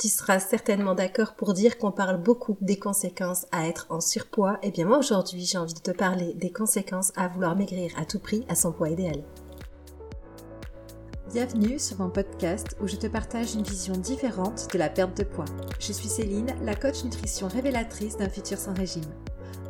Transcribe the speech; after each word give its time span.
Tu 0.00 0.08
seras 0.08 0.38
certainement 0.38 0.94
d'accord 0.94 1.34
pour 1.34 1.52
dire 1.52 1.76
qu'on 1.76 1.92
parle 1.92 2.16
beaucoup 2.16 2.56
des 2.62 2.78
conséquences 2.78 3.44
à 3.52 3.68
être 3.68 3.86
en 3.90 4.00
surpoids. 4.00 4.54
Et 4.62 4.68
eh 4.68 4.70
bien 4.70 4.86
moi 4.86 4.96
aujourd'hui, 4.96 5.44
j'ai 5.44 5.58
envie 5.58 5.74
de 5.74 5.80
te 5.80 5.90
parler 5.90 6.32
des 6.32 6.50
conséquences 6.50 7.12
à 7.16 7.28
vouloir 7.28 7.54
maigrir 7.54 7.92
à 7.98 8.06
tout 8.06 8.18
prix 8.18 8.46
à 8.48 8.54
son 8.54 8.72
poids 8.72 8.88
idéal. 8.88 9.22
Bienvenue 11.30 11.78
sur 11.78 11.98
mon 11.98 12.08
podcast 12.08 12.78
où 12.80 12.88
je 12.88 12.96
te 12.96 13.08
partage 13.08 13.54
une 13.54 13.62
vision 13.62 13.92
différente 13.92 14.72
de 14.72 14.78
la 14.78 14.88
perte 14.88 15.18
de 15.18 15.22
poids. 15.22 15.44
Je 15.78 15.92
suis 15.92 16.08
Céline, 16.08 16.54
la 16.62 16.76
coach 16.76 17.04
nutrition 17.04 17.48
révélatrice 17.48 18.16
d'un 18.16 18.30
futur 18.30 18.56
sans 18.56 18.72
régime. 18.72 19.04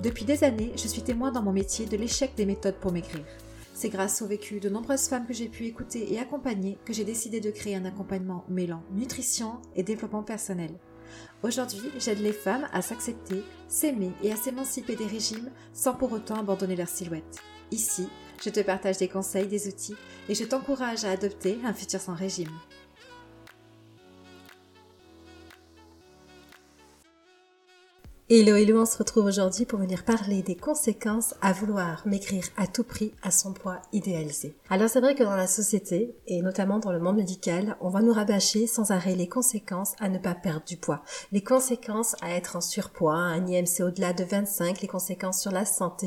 Depuis 0.00 0.24
des 0.24 0.44
années, 0.44 0.70
je 0.76 0.86
suis 0.86 1.02
témoin 1.02 1.32
dans 1.32 1.42
mon 1.42 1.52
métier 1.52 1.86
de 1.86 1.96
l'échec 1.96 2.36
des 2.36 2.46
méthodes 2.46 2.78
pour 2.78 2.92
maigrir. 2.92 3.24
C'est 3.80 3.88
grâce 3.88 4.20
au 4.20 4.26
vécu 4.26 4.60
de 4.60 4.68
nombreuses 4.68 5.08
femmes 5.08 5.26
que 5.26 5.32
j'ai 5.32 5.48
pu 5.48 5.64
écouter 5.64 6.12
et 6.12 6.18
accompagner 6.18 6.76
que 6.84 6.92
j'ai 6.92 7.04
décidé 7.04 7.40
de 7.40 7.50
créer 7.50 7.76
un 7.76 7.86
accompagnement 7.86 8.44
mêlant 8.46 8.82
nutrition 8.92 9.52
et 9.74 9.82
développement 9.82 10.22
personnel. 10.22 10.78
Aujourd'hui, 11.42 11.90
j'aide 11.98 12.18
les 12.18 12.34
femmes 12.34 12.68
à 12.74 12.82
s'accepter, 12.82 13.42
s'aimer 13.68 14.12
et 14.22 14.32
à 14.32 14.36
s'émanciper 14.36 14.96
des 14.96 15.06
régimes 15.06 15.50
sans 15.72 15.94
pour 15.94 16.12
autant 16.12 16.34
abandonner 16.34 16.76
leur 16.76 16.90
silhouette. 16.90 17.38
Ici, 17.70 18.06
je 18.44 18.50
te 18.50 18.60
partage 18.60 18.98
des 18.98 19.08
conseils, 19.08 19.48
des 19.48 19.66
outils 19.66 19.96
et 20.28 20.34
je 20.34 20.44
t'encourage 20.44 21.06
à 21.06 21.12
adopter 21.12 21.56
un 21.64 21.72
futur 21.72 22.02
sans 22.02 22.14
régime. 22.14 22.52
Hello 28.32 28.54
hello, 28.54 28.80
on 28.80 28.86
se 28.86 28.96
retrouve 28.96 29.24
aujourd'hui 29.24 29.64
pour 29.64 29.80
venir 29.80 30.04
parler 30.04 30.42
des 30.42 30.54
conséquences 30.54 31.34
à 31.42 31.52
vouloir 31.52 32.06
maigrir 32.06 32.44
à 32.56 32.68
tout 32.68 32.84
prix 32.84 33.12
à 33.24 33.32
son 33.32 33.52
poids 33.52 33.82
idéalisé. 33.92 34.54
Alors 34.68 34.88
c'est 34.88 35.00
vrai 35.00 35.16
que 35.16 35.24
dans 35.24 35.34
la 35.34 35.48
société, 35.48 36.14
et 36.28 36.40
notamment 36.40 36.78
dans 36.78 36.92
le 36.92 37.00
monde 37.00 37.16
médical, 37.16 37.76
on 37.80 37.88
va 37.88 38.02
nous 38.02 38.12
rabâcher 38.12 38.68
sans 38.68 38.92
arrêt 38.92 39.16
les 39.16 39.28
conséquences 39.28 39.94
à 39.98 40.08
ne 40.08 40.18
pas 40.18 40.36
perdre 40.36 40.64
du 40.64 40.76
poids, 40.76 41.02
les 41.32 41.42
conséquences 41.42 42.14
à 42.22 42.30
être 42.30 42.54
en 42.54 42.60
surpoids, 42.60 43.16
un 43.16 43.48
IMC 43.48 43.80
au-delà 43.80 44.12
de 44.12 44.22
25, 44.22 44.80
les 44.80 44.86
conséquences 44.86 45.40
sur 45.40 45.50
la 45.50 45.64
santé. 45.64 46.06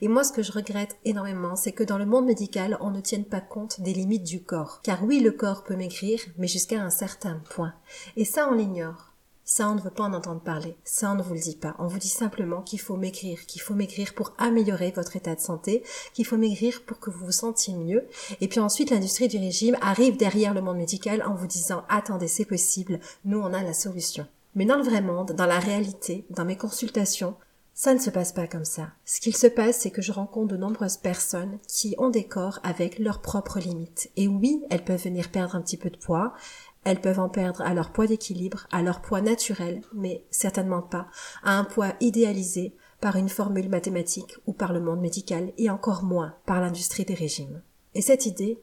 Et 0.00 0.08
moi 0.08 0.24
ce 0.24 0.32
que 0.32 0.42
je 0.42 0.50
regrette 0.50 0.96
énormément, 1.04 1.54
c'est 1.54 1.70
que 1.70 1.84
dans 1.84 1.98
le 1.98 2.04
monde 2.04 2.26
médical, 2.26 2.78
on 2.80 2.90
ne 2.90 3.00
tienne 3.00 3.26
pas 3.26 3.40
compte 3.40 3.80
des 3.80 3.92
limites 3.92 4.24
du 4.24 4.42
corps. 4.42 4.80
Car 4.82 5.04
oui, 5.04 5.20
le 5.20 5.30
corps 5.30 5.62
peut 5.62 5.76
maigrir, 5.76 6.18
mais 6.36 6.48
jusqu'à 6.48 6.82
un 6.82 6.90
certain 6.90 7.40
point. 7.54 7.74
Et 8.16 8.24
ça, 8.24 8.48
on 8.50 8.56
l'ignore. 8.56 9.09
Ça, 9.52 9.68
on 9.68 9.74
ne 9.74 9.80
veut 9.80 9.90
pas 9.90 10.04
en 10.04 10.12
entendre 10.12 10.40
parler. 10.40 10.76
Ça, 10.84 11.10
on 11.10 11.16
ne 11.16 11.24
vous 11.24 11.34
le 11.34 11.40
dit 11.40 11.56
pas. 11.56 11.74
On 11.80 11.88
vous 11.88 11.98
dit 11.98 12.06
simplement 12.06 12.62
qu'il 12.62 12.78
faut 12.78 12.96
maigrir, 12.96 13.46
qu'il 13.46 13.60
faut 13.60 13.74
maigrir 13.74 14.14
pour 14.14 14.32
améliorer 14.38 14.92
votre 14.92 15.16
état 15.16 15.34
de 15.34 15.40
santé, 15.40 15.82
qu'il 16.14 16.24
faut 16.24 16.36
maigrir 16.36 16.84
pour 16.84 17.00
que 17.00 17.10
vous 17.10 17.26
vous 17.26 17.32
sentiez 17.32 17.74
mieux. 17.74 18.06
Et 18.40 18.46
puis 18.46 18.60
ensuite, 18.60 18.90
l'industrie 18.90 19.26
du 19.26 19.38
régime 19.38 19.76
arrive 19.80 20.16
derrière 20.16 20.54
le 20.54 20.62
monde 20.62 20.76
médical 20.76 21.24
en 21.24 21.34
vous 21.34 21.48
disant, 21.48 21.82
attendez, 21.88 22.28
c'est 22.28 22.44
possible, 22.44 23.00
nous, 23.24 23.40
on 23.40 23.52
a 23.52 23.64
la 23.64 23.72
solution. 23.72 24.24
Mais 24.54 24.66
dans 24.66 24.76
le 24.76 24.84
vrai 24.84 25.02
monde, 25.02 25.32
dans 25.32 25.46
la 25.46 25.58
réalité, 25.58 26.24
dans 26.30 26.44
mes 26.44 26.56
consultations, 26.56 27.34
ça 27.74 27.94
ne 27.94 27.98
se 27.98 28.10
passe 28.10 28.32
pas 28.32 28.46
comme 28.46 28.64
ça. 28.64 28.88
Ce 29.04 29.20
qu'il 29.20 29.34
se 29.34 29.46
passe, 29.46 29.78
c'est 29.78 29.90
que 29.90 30.02
je 30.02 30.12
rencontre 30.12 30.48
de 30.48 30.58
nombreuses 30.58 30.98
personnes 30.98 31.58
qui 31.66 31.94
ont 31.98 32.10
des 32.10 32.24
corps 32.24 32.60
avec 32.62 32.98
leurs 32.98 33.22
propres 33.22 33.58
limites. 33.58 34.10
Et 34.16 34.28
oui, 34.28 34.62
elles 34.70 34.84
peuvent 34.84 35.02
venir 35.02 35.30
perdre 35.30 35.56
un 35.56 35.62
petit 35.62 35.78
peu 35.78 35.88
de 35.88 35.96
poids, 35.96 36.34
elles 36.84 37.00
peuvent 37.00 37.20
en 37.20 37.28
perdre 37.28 37.62
à 37.62 37.74
leur 37.74 37.92
poids 37.92 38.06
d'équilibre, 38.06 38.66
à 38.70 38.82
leur 38.82 39.02
poids 39.02 39.20
naturel, 39.20 39.82
mais 39.92 40.24
certainement 40.30 40.82
pas 40.82 41.08
à 41.42 41.58
un 41.58 41.64
poids 41.64 41.94
idéalisé 42.00 42.74
par 43.00 43.16
une 43.16 43.28
formule 43.28 43.68
mathématique 43.68 44.36
ou 44.46 44.52
par 44.52 44.72
le 44.72 44.80
monde 44.80 45.00
médical 45.00 45.52
et 45.58 45.70
encore 45.70 46.02
moins 46.02 46.34
par 46.46 46.60
l'industrie 46.60 47.04
des 47.04 47.14
régimes. 47.14 47.62
Et 47.94 48.02
cette 48.02 48.26
idée, 48.26 48.58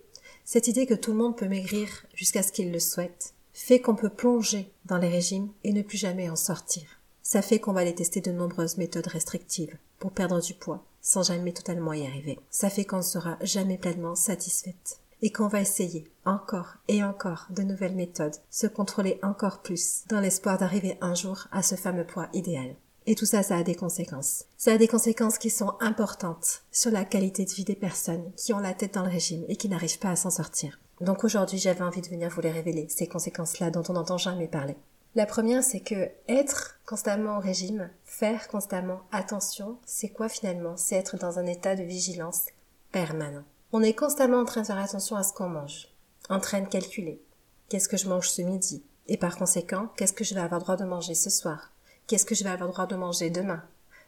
cette 0.45 0.68
idée 0.68 0.86
que 0.86 0.94
tout 0.94 1.12
le 1.12 1.18
monde 1.18 1.38
peut 1.38 1.48
maigrir 1.48 1.88
jusqu'à 2.14 2.44
ce 2.44 2.52
qu'il 2.52 2.72
le 2.72 2.80
souhaite, 2.80 3.34
fait 3.54 3.82
qu'on 3.82 3.95
peut 3.95 4.10
plonger 4.10 4.72
dans 4.86 4.98
les 4.98 5.10
régimes 5.10 5.50
et 5.64 5.73
ne 5.73 5.82
plus 5.82 5.98
jamais 5.98 6.30
en 6.30 6.36
sortir. 6.36 6.84
Ça 7.23 7.42
fait 7.42 7.60
qu'on 7.60 7.73
va 7.73 7.82
aller 7.82 7.95
tester 7.95 8.22
de 8.22 8.32
nombreuses 8.32 8.78
méthodes 8.78 9.08
restrictives 9.08 9.76
pour 10.00 10.12
perdre 10.12 10.40
du 10.40 10.54
poids 10.54 10.86
sans 11.02 11.23
jamais 11.23 11.54
totalement 11.54 11.94
y 11.94 12.06
arriver. 12.06 12.38
Ça 12.50 12.70
fait 12.70 12.86
qu'on 12.86 12.98
ne 12.98 13.02
sera 13.02 13.38
jamais 13.42 13.78
pleinement 13.78 14.16
satisfaite 14.16 14.99
et 15.22 15.32
qu'on 15.32 15.48
va 15.48 15.61
essayer 15.61 16.11
encore 16.26 16.76
et 16.88 17.04
encore 17.04 17.48
de 17.50 17.64
nouvelles 17.64 17.95
méthodes, 17.95 18.36
se 18.50 18.67
contrôler 18.67 19.20
encore 19.23 19.61
plus, 19.61 20.04
dans 20.10 20.20
l'espoir 20.20 20.58
d'arriver 20.58 20.98
un 21.02 21.16
jour 21.16 21.48
à 21.52 21.61
ce 21.61 21.76
fameux 21.76 22.05
poids 22.05 22.30
idéal. 22.33 22.76
Et 23.05 23.16
tout 23.16 23.26
ça, 23.26 23.42
ça 23.42 23.55
a 23.55 23.64
des 23.64 23.76
conséquences. 23.76 24.45
Ça 24.58 24.73
a 24.73 24.78
des 24.78 24.89
conséquences 24.89 25.38
qui 25.38 25.50
sont 25.50 25.76
importantes 25.80 26.64
sur 26.72 26.92
la 26.92 27.05
qualité 27.05 27.45
de 27.45 27.52
vie 27.52 27.64
des 27.64 27.76
personnes 27.76 28.32
qui 28.36 28.54
ont 28.54 28.60
la 28.60 28.73
tête 28.73 28.95
dans 28.95 29.04
le 29.04 29.10
régime 29.10 29.45
et 29.48 29.55
qui 29.55 29.70
n'arrivent 29.70 30.00
pas 30.00 30.11
à 30.11 30.17
s'en 30.17 30.30
sortir. 30.30 30.78
Donc 31.00 31.23
aujourd'hui, 31.23 31.58
j'avais 31.58 31.84
envie 31.84 32.02
de 32.02 32.10
venir 32.10 32.30
vous 32.30 32.42
les 32.42 32.52
révéler, 32.52 32.88
ces 32.89 33.08
conséquences-là 33.08 33.72
dont 33.72 33.84
on 33.88 33.94
n'entend 33.94 34.17
jamais 34.17 34.48
parler. 34.48 34.76
La 35.16 35.26
première, 35.26 35.64
c'est 35.64 35.80
que 35.80 36.10
être 36.28 36.80
constamment 36.86 37.38
au 37.38 37.39
régime, 37.39 37.89
faire 38.04 38.49
constamment 38.49 38.99
attention, 39.11 39.78
c'est 39.86 40.10
quoi 40.10 40.28
finalement? 40.28 40.76
C'est 40.76 40.95
être 40.95 41.17
dans 41.17 41.39
un 41.39 41.45
état 41.45 41.76
de 41.76 41.84
vigilance 41.84 42.48
permanent. 42.92 43.44
On 43.73 43.83
est 43.83 43.94
constamment 43.94 44.39
en 44.39 44.45
train 44.45 44.61
de 44.61 44.67
faire 44.67 44.78
attention 44.78 45.17
à 45.17 45.23
ce 45.23 45.33
qu'on 45.33 45.50
mange, 45.50 45.89
en 46.30 46.39
train 46.39 46.61
de 46.61 46.70
calculer. 46.70 47.22
Qu'est-ce 47.67 47.89
que 47.89 47.98
je 47.98 48.08
mange 48.08 48.30
ce 48.30 48.42
midi? 48.42 48.82
Et 49.08 49.17
par 49.17 49.36
conséquent, 49.36 49.89
qu'est-ce 49.98 50.14
que 50.14 50.23
je 50.23 50.33
vais 50.33 50.39
avoir 50.39 50.61
droit 50.61 50.78
de 50.78 50.86
manger 50.86 51.16
ce 51.16 51.30
soir? 51.30 51.73
Qu'est-ce 52.08 52.26
que 52.26 52.33
je 52.33 52.45
vais 52.45 52.50
avoir 52.50 52.70
droit 52.70 52.88
de 52.88 52.95
manger 52.95 53.30
demain? 53.30 53.61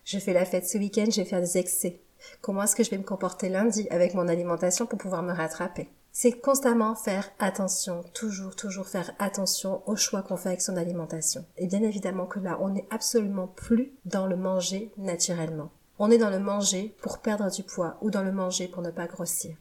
Je 0.06 0.18
fais 0.18 0.32
la 0.32 0.46
fête 0.46 0.66
ce 0.66 0.78
week-end, 0.78 1.08
je 1.12 1.20
vais 1.20 1.28
faire 1.28 1.42
des 1.42 1.58
excès. 1.58 2.00
Comment 2.40 2.64
est-ce 2.64 2.76
que 2.76 2.86
je 2.86 2.90
vais 2.90 2.98
me 2.98 3.04
comporter 3.04 3.50
lundi 3.50 3.86
avec 3.90 4.14
mon 4.14 4.30
alimentation 4.30 4.86
pour 4.86 4.98
pouvoir 4.98 5.24
me 5.24 5.34
rattraper? 5.34 5.90
C'est 6.14 6.40
constamment 6.40 6.96
faire 6.96 7.30
attention, 7.40 8.06
toujours, 8.14 8.56
toujours 8.56 8.88
faire 8.88 9.12
attention 9.20 9.84
aux 9.88 9.98
choix 9.98 10.22
qu'on 10.22 10.38
fait 10.38 10.50
avec 10.50 10.62
son 10.62 10.78
alimentation. 10.78 11.46
Et 11.58 11.68
bien 11.68 11.84
évidemment 11.84 12.28
que 12.28 12.40
là, 12.40 12.58
on 12.62 12.70
n'est 12.70 12.88
absolument 12.92 13.48
plus 13.48 13.92
dans 14.06 14.26
le 14.26 14.38
manger 14.38 14.94
naturellement. 14.98 15.70
On 16.02 16.10
est 16.10 16.18
dans 16.18 16.30
le 16.30 16.40
manger 16.40 16.96
pour 17.02 17.20
perdre 17.20 17.52
du 17.52 17.62
poids 17.62 17.98
ou 18.02 18.10
dans 18.10 18.24
le 18.24 18.32
manger 18.32 18.70
pour 18.70 18.82
ne 18.82 18.90
pas 18.90 19.06
grossir. 19.06 19.58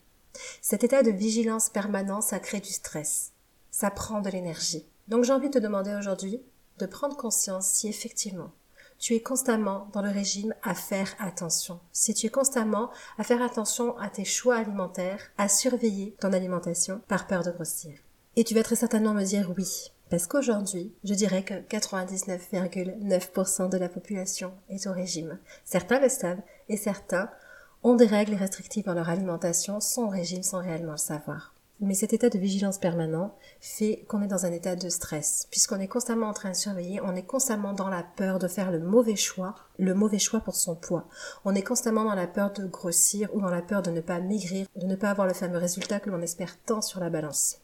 Cet 0.63 0.85
état 0.85 1.03
de 1.03 1.11
vigilance 1.11 1.69
permanent, 1.69 2.21
ça 2.21 2.39
crée 2.39 2.61
du 2.61 2.73
stress. 2.73 3.33
Ça 3.73 3.91
prend 3.91 4.21
de 4.21 4.31
l'énergie. 4.31 4.87
Donc 5.09 5.25
j'ai 5.25 5.33
envie 5.33 5.49
de 5.49 5.55
te 5.55 5.59
demander 5.59 5.95
aujourd'hui 5.95 6.41
de 6.79 6.87
prendre 6.87 7.17
conscience 7.17 7.67
si 7.67 7.89
effectivement 7.89 8.53
tu 8.99 9.15
es 9.15 9.21
constamment 9.21 9.89
dans 9.93 10.03
le 10.03 10.11
régime 10.11 10.55
à 10.63 10.75
faire 10.75 11.15
attention. 11.19 11.81
Si 11.93 12.15
tu 12.15 12.27
es 12.27 12.31
constamment 12.31 12.91
à 13.17 13.25
faire 13.25 13.43
attention 13.43 13.97
à 13.99 14.09
tes 14.09 14.25
choix 14.25 14.57
alimentaires, 14.57 15.31
à 15.39 15.49
surveiller 15.49 16.17
ton 16.21 16.33
alimentation 16.33 17.01
par 17.09 17.27
peur 17.27 17.43
de 17.43 17.51
grossir. 17.51 17.99
Et 18.37 18.45
tu 18.45 18.55
vas 18.55 18.63
très 18.63 18.77
certainement 18.77 19.15
me 19.15 19.25
dire 19.25 19.53
oui. 19.57 19.91
Parce 20.11 20.27
qu'aujourd'hui, 20.27 20.93
je 21.05 21.15
dirais 21.15 21.43
que 21.43 21.55
99,9% 21.55 23.69
de 23.69 23.77
la 23.77 23.89
population 23.89 24.53
est 24.71 24.87
au 24.87 24.93
régime. 24.93 25.39
Certains 25.65 26.01
le 26.01 26.09
savent 26.09 26.41
et 26.69 26.77
certains 26.77 27.31
ont 27.83 27.95
des 27.95 28.07
règles 28.07 28.35
restrictives 28.35 28.87
dans 28.87 28.95
leur 28.95 29.11
alimentation, 29.11 29.79
au 29.99 30.09
régime 30.09 30.43
sans 30.43 30.63
réellement 30.63 30.93
le 30.93 30.99
savoir. 30.99 31.55
Mais 31.81 31.95
cet 31.95 32.13
état 32.13 32.29
de 32.29 32.39
vigilance 32.39 32.79
permanent 32.79 33.37
fait 33.61 34.05
qu'on 34.09 34.23
est 34.23 34.29
dans 34.29 34.47
un 34.47 34.53
état 34.53 34.75
de 34.75 34.89
stress, 34.89 35.47
puisqu'on 35.51 35.79
est 35.79 35.87
constamment 35.87 36.27
en 36.27 36.33
train 36.33 36.51
de 36.51 36.57
surveiller, 36.57 37.01
on 37.03 37.15
est 37.15 37.23
constamment 37.23 37.73
dans 37.73 37.89
la 37.89 38.03
peur 38.03 38.41
de 38.41 38.49
faire 38.49 38.73
le 38.73 38.81
mauvais 38.81 39.15
choix, 39.15 39.55
le 39.79 39.95
mauvais 39.95 40.19
choix 40.19 40.41
pour 40.41 40.57
son 40.57 40.75
poids. 40.75 41.07
On 41.45 41.55
est 41.55 41.63
constamment 41.63 42.03
dans 42.03 42.17
la 42.17 42.27
peur 42.27 42.53
de 42.53 42.67
grossir 42.67 43.29
ou 43.33 43.41
dans 43.41 43.51
la 43.51 43.63
peur 43.63 43.83
de 43.83 43.93
ne 43.93 44.01
pas 44.01 44.19
maigrir, 44.19 44.67
de 44.75 44.87
ne 44.87 44.97
pas 44.97 45.11
avoir 45.11 45.29
le 45.29 45.35
fameux 45.35 45.59
résultat 45.59 46.01
que 46.01 46.11
l'on 46.11 46.23
espère 46.23 46.59
tant 46.67 46.83
sur 46.83 46.99
la 46.99 47.11
balance. 47.11 47.59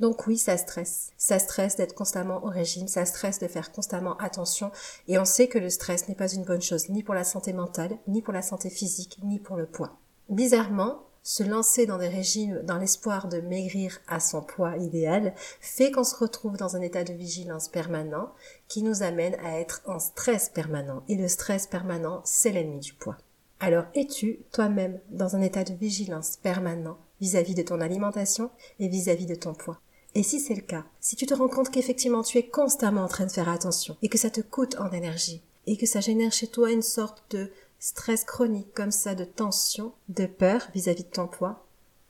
Donc 0.00 0.26
oui, 0.26 0.36
ça 0.36 0.56
stresse. 0.56 1.12
Ça 1.16 1.38
stresse 1.38 1.76
d'être 1.76 1.94
constamment 1.94 2.44
au 2.44 2.48
régime, 2.48 2.88
ça 2.88 3.04
stresse 3.04 3.38
de 3.38 3.46
faire 3.46 3.72
constamment 3.72 4.16
attention. 4.18 4.72
Et 5.08 5.18
on 5.18 5.24
sait 5.24 5.48
que 5.48 5.58
le 5.58 5.70
stress 5.70 6.08
n'est 6.08 6.14
pas 6.14 6.32
une 6.32 6.44
bonne 6.44 6.62
chose, 6.62 6.88
ni 6.88 7.02
pour 7.02 7.14
la 7.14 7.24
santé 7.24 7.52
mentale, 7.52 7.98
ni 8.08 8.22
pour 8.22 8.32
la 8.32 8.42
santé 8.42 8.70
physique, 8.70 9.18
ni 9.22 9.38
pour 9.38 9.56
le 9.56 9.66
poids. 9.66 9.96
Bizarrement, 10.28 11.02
se 11.22 11.42
lancer 11.42 11.86
dans 11.86 11.96
des 11.96 12.08
régimes 12.08 12.60
dans 12.64 12.76
l'espoir 12.76 13.28
de 13.28 13.40
maigrir 13.40 13.98
à 14.06 14.20
son 14.20 14.42
poids 14.42 14.76
idéal 14.76 15.34
fait 15.60 15.90
qu'on 15.90 16.04
se 16.04 16.16
retrouve 16.16 16.58
dans 16.58 16.76
un 16.76 16.82
état 16.82 17.02
de 17.02 17.14
vigilance 17.14 17.68
permanent 17.68 18.30
qui 18.68 18.82
nous 18.82 19.02
amène 19.02 19.34
à 19.36 19.58
être 19.58 19.80
en 19.86 19.98
stress 19.98 20.50
permanent. 20.50 21.02
Et 21.08 21.16
le 21.16 21.28
stress 21.28 21.66
permanent, 21.66 22.20
c'est 22.24 22.50
l'ennemi 22.50 22.78
du 22.78 22.92
poids. 22.92 23.16
Alors 23.58 23.84
es-tu 23.94 24.40
toi-même 24.52 25.00
dans 25.08 25.34
un 25.34 25.40
état 25.40 25.64
de 25.64 25.72
vigilance 25.72 26.36
permanent 26.36 26.98
vis-à-vis 27.24 27.54
de 27.54 27.62
ton 27.62 27.80
alimentation 27.80 28.50
et 28.78 28.88
vis-à-vis 28.88 29.24
de 29.24 29.34
ton 29.34 29.54
poids. 29.54 29.80
Et 30.14 30.22
si 30.22 30.40
c'est 30.40 30.54
le 30.54 30.60
cas, 30.60 30.84
si 31.00 31.16
tu 31.16 31.24
te 31.24 31.32
rends 31.32 31.48
compte 31.48 31.70
qu'effectivement 31.70 32.22
tu 32.22 32.36
es 32.36 32.46
constamment 32.46 33.04
en 33.04 33.08
train 33.08 33.24
de 33.24 33.32
faire 33.32 33.48
attention 33.48 33.96
et 34.02 34.10
que 34.10 34.18
ça 34.18 34.28
te 34.28 34.42
coûte 34.42 34.76
en 34.78 34.90
énergie 34.92 35.40
et 35.66 35.78
que 35.78 35.86
ça 35.86 36.00
génère 36.00 36.32
chez 36.32 36.48
toi 36.48 36.70
une 36.70 36.82
sorte 36.82 37.24
de 37.30 37.50
stress 37.78 38.24
chronique 38.24 38.74
comme 38.74 38.90
ça, 38.90 39.14
de 39.14 39.24
tension, 39.24 39.92
de 40.10 40.26
peur 40.26 40.68
vis-à-vis 40.74 41.04
de 41.04 41.08
ton 41.08 41.26
poids, 41.26 41.66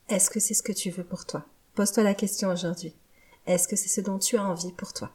est-ce 0.09 0.29
que 0.29 0.41
c'est 0.41 0.53
ce 0.53 0.63
que 0.63 0.73
tu 0.73 0.89
veux 0.91 1.05
pour 1.05 1.25
toi? 1.25 1.45
Pose-toi 1.75 2.03
la 2.03 2.13
question 2.13 2.49
aujourd'hui. 2.49 2.93
Est-ce 3.47 3.69
que 3.69 3.77
c'est 3.77 3.89
ce 3.89 4.01
dont 4.01 4.19
tu 4.19 4.35
as 4.35 4.43
envie 4.43 4.73
pour 4.73 4.91
toi? 4.91 5.11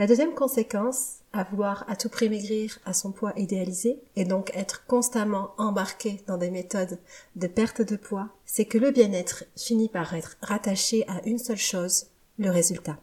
La 0.00 0.06
deuxième 0.06 0.32
conséquence, 0.32 1.16
à 1.34 1.44
vouloir 1.44 1.84
à 1.86 1.94
tout 1.94 2.08
prix 2.08 2.30
maigrir 2.30 2.78
à 2.86 2.94
son 2.94 3.12
poids 3.12 3.34
idéalisé 3.36 3.98
et 4.16 4.24
donc 4.24 4.50
être 4.54 4.86
constamment 4.86 5.50
embarqué 5.58 6.22
dans 6.26 6.38
des 6.38 6.50
méthodes 6.50 6.98
de 7.36 7.46
perte 7.46 7.82
de 7.82 7.96
poids, 7.96 8.30
c'est 8.46 8.64
que 8.64 8.78
le 8.78 8.92
bien-être 8.92 9.44
finit 9.58 9.90
par 9.90 10.14
être 10.14 10.38
rattaché 10.40 11.06
à 11.06 11.20
une 11.26 11.36
seule 11.36 11.58
chose, 11.58 12.06
le 12.38 12.48
résultat. 12.48 12.96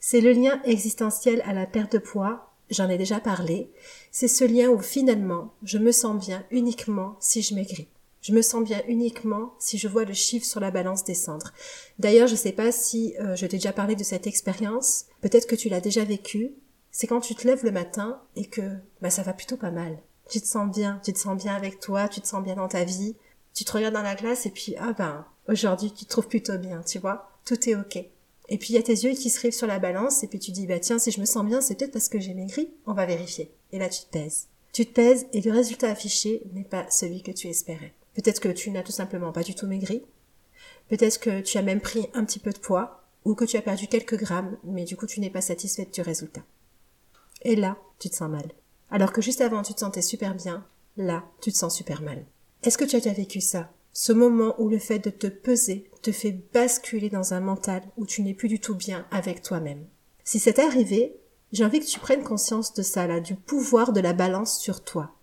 C'est 0.00 0.22
le 0.22 0.32
lien 0.32 0.58
existentiel 0.64 1.42
à 1.44 1.52
la 1.52 1.66
perte 1.66 1.92
de 1.92 1.98
poids, 1.98 2.54
j'en 2.70 2.88
ai 2.88 2.96
déjà 2.96 3.20
parlé. 3.20 3.70
C'est 4.10 4.26
ce 4.26 4.44
lien 4.44 4.70
où 4.70 4.78
finalement 4.78 5.52
je 5.64 5.76
me 5.76 5.92
sens 5.92 6.16
bien 6.16 6.46
uniquement 6.50 7.16
si 7.20 7.42
je 7.42 7.54
maigris. 7.54 7.88
Je 8.28 8.34
me 8.34 8.42
sens 8.42 8.62
bien 8.62 8.82
uniquement 8.88 9.54
si 9.58 9.78
je 9.78 9.88
vois 9.88 10.04
le 10.04 10.12
chiffre 10.12 10.44
sur 10.44 10.60
la 10.60 10.70
balance 10.70 11.02
descendre. 11.02 11.54
D'ailleurs, 11.98 12.26
je 12.26 12.34
ne 12.34 12.38
sais 12.38 12.52
pas 12.52 12.72
si 12.72 13.14
euh, 13.20 13.34
je 13.34 13.46
t'ai 13.46 13.56
déjà 13.56 13.72
parlé 13.72 13.96
de 13.96 14.04
cette 14.04 14.26
expérience. 14.26 15.06
Peut-être 15.22 15.46
que 15.46 15.54
tu 15.54 15.70
l'as 15.70 15.80
déjà 15.80 16.04
vécu. 16.04 16.52
C'est 16.90 17.06
quand 17.06 17.22
tu 17.22 17.34
te 17.34 17.46
lèves 17.46 17.64
le 17.64 17.70
matin 17.70 18.20
et 18.36 18.44
que 18.44 18.60
bah, 19.00 19.08
ça 19.08 19.22
va 19.22 19.32
plutôt 19.32 19.56
pas 19.56 19.70
mal. 19.70 19.96
Tu 20.28 20.42
te 20.42 20.46
sens 20.46 20.70
bien, 20.70 21.00
tu 21.02 21.14
te 21.14 21.18
sens 21.18 21.42
bien 21.42 21.54
avec 21.54 21.80
toi, 21.80 22.06
tu 22.06 22.20
te 22.20 22.26
sens 22.26 22.44
bien 22.44 22.56
dans 22.56 22.68
ta 22.68 22.84
vie. 22.84 23.16
Tu 23.54 23.64
te 23.64 23.72
regardes 23.72 23.94
dans 23.94 24.02
la 24.02 24.14
glace 24.14 24.44
et 24.44 24.50
puis 24.50 24.74
ah 24.78 24.92
ben 24.92 25.24
aujourd'hui 25.48 25.90
tu 25.90 26.04
te 26.04 26.10
trouves 26.10 26.28
plutôt 26.28 26.58
bien, 26.58 26.82
tu 26.82 26.98
vois. 26.98 27.30
Tout 27.46 27.66
est 27.66 27.76
ok. 27.76 27.96
Et 27.96 28.58
puis 28.58 28.74
il 28.74 28.74
y 28.74 28.78
a 28.78 28.82
tes 28.82 28.92
yeux 28.92 29.14
qui 29.14 29.30
se 29.30 29.40
rivent 29.40 29.54
sur 29.54 29.66
la 29.66 29.78
balance 29.78 30.22
et 30.22 30.26
puis 30.26 30.38
tu 30.38 30.50
dis 30.50 30.66
bah 30.66 30.80
tiens 30.80 30.98
si 30.98 31.12
je 31.12 31.20
me 31.20 31.24
sens 31.24 31.46
bien 31.46 31.62
c'est 31.62 31.76
peut-être 31.76 31.92
parce 31.92 32.10
que 32.10 32.20
j'ai 32.20 32.34
maigri. 32.34 32.68
On 32.84 32.92
va 32.92 33.06
vérifier. 33.06 33.50
Et 33.72 33.78
là 33.78 33.88
tu 33.88 34.02
te 34.02 34.10
pèses. 34.10 34.48
Tu 34.74 34.84
te 34.84 34.92
pèses 34.92 35.26
et 35.32 35.40
le 35.40 35.50
résultat 35.50 35.88
affiché 35.88 36.42
n'est 36.52 36.64
pas 36.64 36.84
celui 36.90 37.22
que 37.22 37.32
tu 37.32 37.48
espérais. 37.48 37.94
Peut-être 38.18 38.40
que 38.40 38.48
tu 38.48 38.72
n'as 38.72 38.82
tout 38.82 38.90
simplement 38.90 39.30
pas 39.30 39.44
du 39.44 39.54
tout 39.54 39.68
maigri. 39.68 40.02
Peut-être 40.88 41.20
que 41.20 41.40
tu 41.40 41.56
as 41.56 41.62
même 41.62 41.80
pris 41.80 42.08
un 42.14 42.24
petit 42.24 42.40
peu 42.40 42.50
de 42.50 42.58
poids 42.58 43.04
ou 43.24 43.36
que 43.36 43.44
tu 43.44 43.56
as 43.56 43.62
perdu 43.62 43.86
quelques 43.86 44.16
grammes, 44.16 44.58
mais 44.64 44.84
du 44.84 44.96
coup 44.96 45.06
tu 45.06 45.20
n'es 45.20 45.30
pas 45.30 45.40
satisfaite 45.40 45.94
du 45.94 46.00
résultat. 46.00 46.42
Et 47.42 47.54
là, 47.54 47.78
tu 48.00 48.10
te 48.10 48.16
sens 48.16 48.28
mal. 48.28 48.50
Alors 48.90 49.12
que 49.12 49.22
juste 49.22 49.40
avant 49.40 49.62
tu 49.62 49.72
te 49.72 49.78
sentais 49.78 50.02
super 50.02 50.34
bien, 50.34 50.66
là, 50.96 51.26
tu 51.40 51.52
te 51.52 51.56
sens 51.56 51.76
super 51.76 52.02
mal. 52.02 52.26
Est-ce 52.64 52.76
que 52.76 52.84
tu 52.84 52.96
as 52.96 53.00
déjà 53.00 53.14
vécu 53.14 53.40
ça? 53.40 53.70
Ce 53.92 54.12
moment 54.12 54.56
où 54.58 54.68
le 54.68 54.80
fait 54.80 54.98
de 54.98 55.10
te 55.10 55.28
peser 55.28 55.88
te 56.02 56.10
fait 56.10 56.40
basculer 56.52 57.10
dans 57.10 57.34
un 57.34 57.40
mental 57.40 57.84
où 57.96 58.04
tu 58.04 58.22
n'es 58.22 58.34
plus 58.34 58.48
du 58.48 58.58
tout 58.58 58.74
bien 58.74 59.06
avec 59.12 59.42
toi-même. 59.42 59.86
Si 60.24 60.40
c'est 60.40 60.58
arrivé, 60.58 61.14
j'ai 61.52 61.64
envie 61.64 61.78
que 61.78 61.86
tu 61.86 62.00
prennes 62.00 62.24
conscience 62.24 62.74
de 62.74 62.82
ça 62.82 63.06
là, 63.06 63.20
du 63.20 63.36
pouvoir 63.36 63.92
de 63.92 64.00
la 64.00 64.12
balance 64.12 64.58
sur 64.58 64.82
toi. 64.82 65.14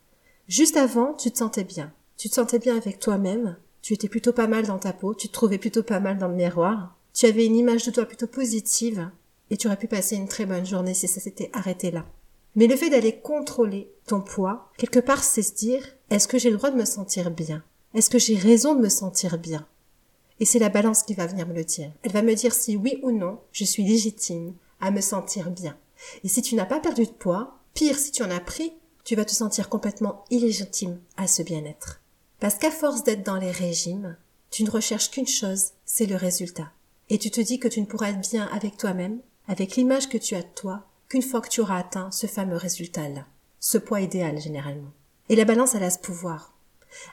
Juste 0.47 0.77
avant, 0.77 1.13
tu 1.13 1.29
te 1.29 1.39
sentais 1.39 1.65
bien 1.65 1.91
tu 2.17 2.29
te 2.29 2.35
sentais 2.35 2.59
bien 2.59 2.77
avec 2.77 2.99
toi-même, 2.99 3.57
tu 3.81 3.93
étais 3.93 4.09
plutôt 4.09 4.33
pas 4.33 4.47
mal 4.47 4.65
dans 4.65 4.79
ta 4.79 4.93
peau, 4.93 5.13
tu 5.13 5.27
te 5.27 5.33
trouvais 5.33 5.57
plutôt 5.57 5.83
pas 5.83 5.99
mal 5.99 6.17
dans 6.17 6.27
le 6.27 6.35
miroir, 6.35 6.97
tu 7.13 7.25
avais 7.25 7.45
une 7.45 7.55
image 7.55 7.85
de 7.85 7.91
toi 7.91 8.05
plutôt 8.05 8.27
positive, 8.27 9.09
et 9.49 9.57
tu 9.57 9.67
aurais 9.67 9.77
pu 9.77 9.87
passer 9.87 10.15
une 10.15 10.27
très 10.27 10.45
bonne 10.45 10.65
journée 10.65 10.93
si 10.93 11.07
ça 11.07 11.19
s'était 11.19 11.49
arrêté 11.53 11.91
là. 11.91 12.05
Mais 12.55 12.67
le 12.67 12.75
fait 12.75 12.89
d'aller 12.89 13.17
contrôler 13.17 13.91
ton 14.07 14.21
poids, 14.21 14.71
quelque 14.77 14.99
part, 14.99 15.23
c'est 15.23 15.43
se 15.43 15.53
dire, 15.53 15.83
est-ce 16.09 16.27
que 16.27 16.37
j'ai 16.37 16.49
le 16.49 16.57
droit 16.57 16.71
de 16.71 16.77
me 16.77 16.85
sentir 16.85 17.29
bien? 17.31 17.63
Est-ce 17.93 18.09
que 18.09 18.19
j'ai 18.19 18.35
raison 18.35 18.75
de 18.75 18.81
me 18.81 18.89
sentir 18.89 19.37
bien? 19.37 19.67
Et 20.39 20.45
c'est 20.45 20.59
la 20.59 20.69
balance 20.69 21.03
qui 21.03 21.13
va 21.13 21.27
venir 21.27 21.47
me 21.47 21.53
le 21.53 21.63
dire. 21.63 21.91
Elle 22.03 22.11
va 22.11 22.21
me 22.21 22.33
dire 22.33 22.53
si 22.53 22.75
oui 22.75 22.99
ou 23.03 23.11
non, 23.11 23.39
je 23.51 23.63
suis 23.63 23.83
légitime 23.83 24.53
à 24.81 24.91
me 24.91 25.01
sentir 25.01 25.49
bien. 25.49 25.77
Et 26.23 26.27
si 26.27 26.41
tu 26.41 26.55
n'as 26.55 26.65
pas 26.65 26.79
perdu 26.79 27.05
de 27.05 27.11
poids, 27.11 27.59
pire 27.73 27.97
si 27.97 28.11
tu 28.11 28.23
en 28.23 28.31
as 28.31 28.39
pris, 28.39 28.73
tu 29.03 29.15
vas 29.15 29.25
te 29.25 29.31
sentir 29.31 29.69
complètement 29.69 30.25
illégitime 30.29 30.99
à 31.15 31.27
ce 31.27 31.43
bien-être. 31.43 32.01
Parce 32.39 32.55
qu'à 32.55 32.71
force 32.71 33.03
d'être 33.03 33.25
dans 33.25 33.37
les 33.37 33.51
régimes, 33.51 34.17
tu 34.51 34.63
ne 34.63 34.71
recherches 34.71 35.11
qu'une 35.11 35.27
chose, 35.27 35.71
c'est 35.85 36.05
le 36.05 36.15
résultat. 36.15 36.71
Et 37.09 37.17
tu 37.17 37.31
te 37.31 37.41
dis 37.41 37.59
que 37.59 37.67
tu 37.67 37.81
ne 37.81 37.85
pourras 37.85 38.09
être 38.09 38.29
bien 38.29 38.47
avec 38.51 38.77
toi-même, 38.77 39.19
avec 39.47 39.75
l'image 39.75 40.09
que 40.09 40.17
tu 40.17 40.35
as 40.35 40.41
de 40.41 40.47
toi, 40.55 40.85
qu'une 41.07 41.21
fois 41.21 41.41
que 41.41 41.49
tu 41.49 41.61
auras 41.61 41.79
atteint 41.79 42.11
ce 42.11 42.27
fameux 42.27 42.57
résultat-là. 42.57 43.25
Ce 43.59 43.77
poids 43.77 44.01
idéal, 44.01 44.39
généralement. 44.39 44.91
Et 45.29 45.35
la 45.35 45.45
balance, 45.45 45.75
elle 45.75 45.83
a 45.83 45.89
ce 45.89 45.99
pouvoir. 45.99 46.53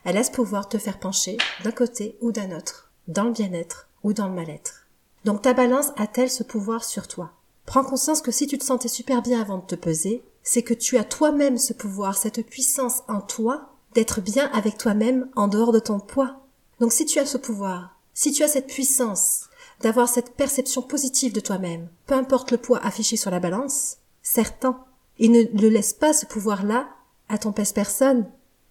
Elle 0.04 0.16
a 0.16 0.24
ce 0.24 0.30
pouvoir 0.30 0.64
de 0.64 0.70
te 0.70 0.78
faire 0.78 0.98
pencher 0.98 1.36
d'un 1.64 1.72
côté 1.72 2.16
ou 2.20 2.32
d'un 2.32 2.56
autre, 2.56 2.90
dans 3.08 3.24
le 3.24 3.32
bien-être 3.32 3.88
ou 4.02 4.12
dans 4.12 4.28
le 4.28 4.34
mal-être. 4.34 4.86
Donc 5.24 5.42
ta 5.42 5.52
balance 5.52 5.92
a-t-elle 5.96 6.30
ce 6.30 6.42
pouvoir 6.42 6.84
sur 6.84 7.06
toi? 7.08 7.32
Prends 7.66 7.84
conscience 7.84 8.22
que 8.22 8.32
si 8.32 8.46
tu 8.46 8.58
te 8.58 8.64
sentais 8.64 8.88
super 8.88 9.22
bien 9.22 9.40
avant 9.40 9.58
de 9.58 9.66
te 9.66 9.74
peser, 9.74 10.24
c'est 10.42 10.62
que 10.62 10.74
tu 10.74 10.98
as 10.98 11.04
toi-même 11.04 11.58
ce 11.58 11.72
pouvoir, 11.72 12.16
cette 12.16 12.44
puissance 12.44 13.02
en 13.08 13.20
toi 13.20 13.71
d'être 13.94 14.20
bien 14.20 14.50
avec 14.52 14.78
toi-même 14.78 15.28
en 15.36 15.48
dehors 15.48 15.72
de 15.72 15.78
ton 15.78 16.00
poids. 16.00 16.40
Donc 16.80 16.92
si 16.92 17.04
tu 17.06 17.18
as 17.18 17.26
ce 17.26 17.38
pouvoir, 17.38 17.96
si 18.14 18.32
tu 18.32 18.42
as 18.42 18.48
cette 18.48 18.66
puissance 18.66 19.48
d'avoir 19.80 20.08
cette 20.08 20.34
perception 20.34 20.82
positive 20.82 21.32
de 21.32 21.40
toi-même, 21.40 21.88
peu 22.06 22.14
importe 22.14 22.50
le 22.50 22.58
poids 22.58 22.78
affiché 22.84 23.16
sur 23.16 23.30
la 23.30 23.40
balance, 23.40 23.98
certain, 24.22 24.84
et 25.18 25.28
ne 25.28 25.42
le 25.42 25.68
laisse 25.68 25.92
pas 25.92 26.12
ce 26.12 26.26
pouvoir-là 26.26 26.88
à 27.28 27.38
ton 27.38 27.52
pèse-personne. 27.52 28.26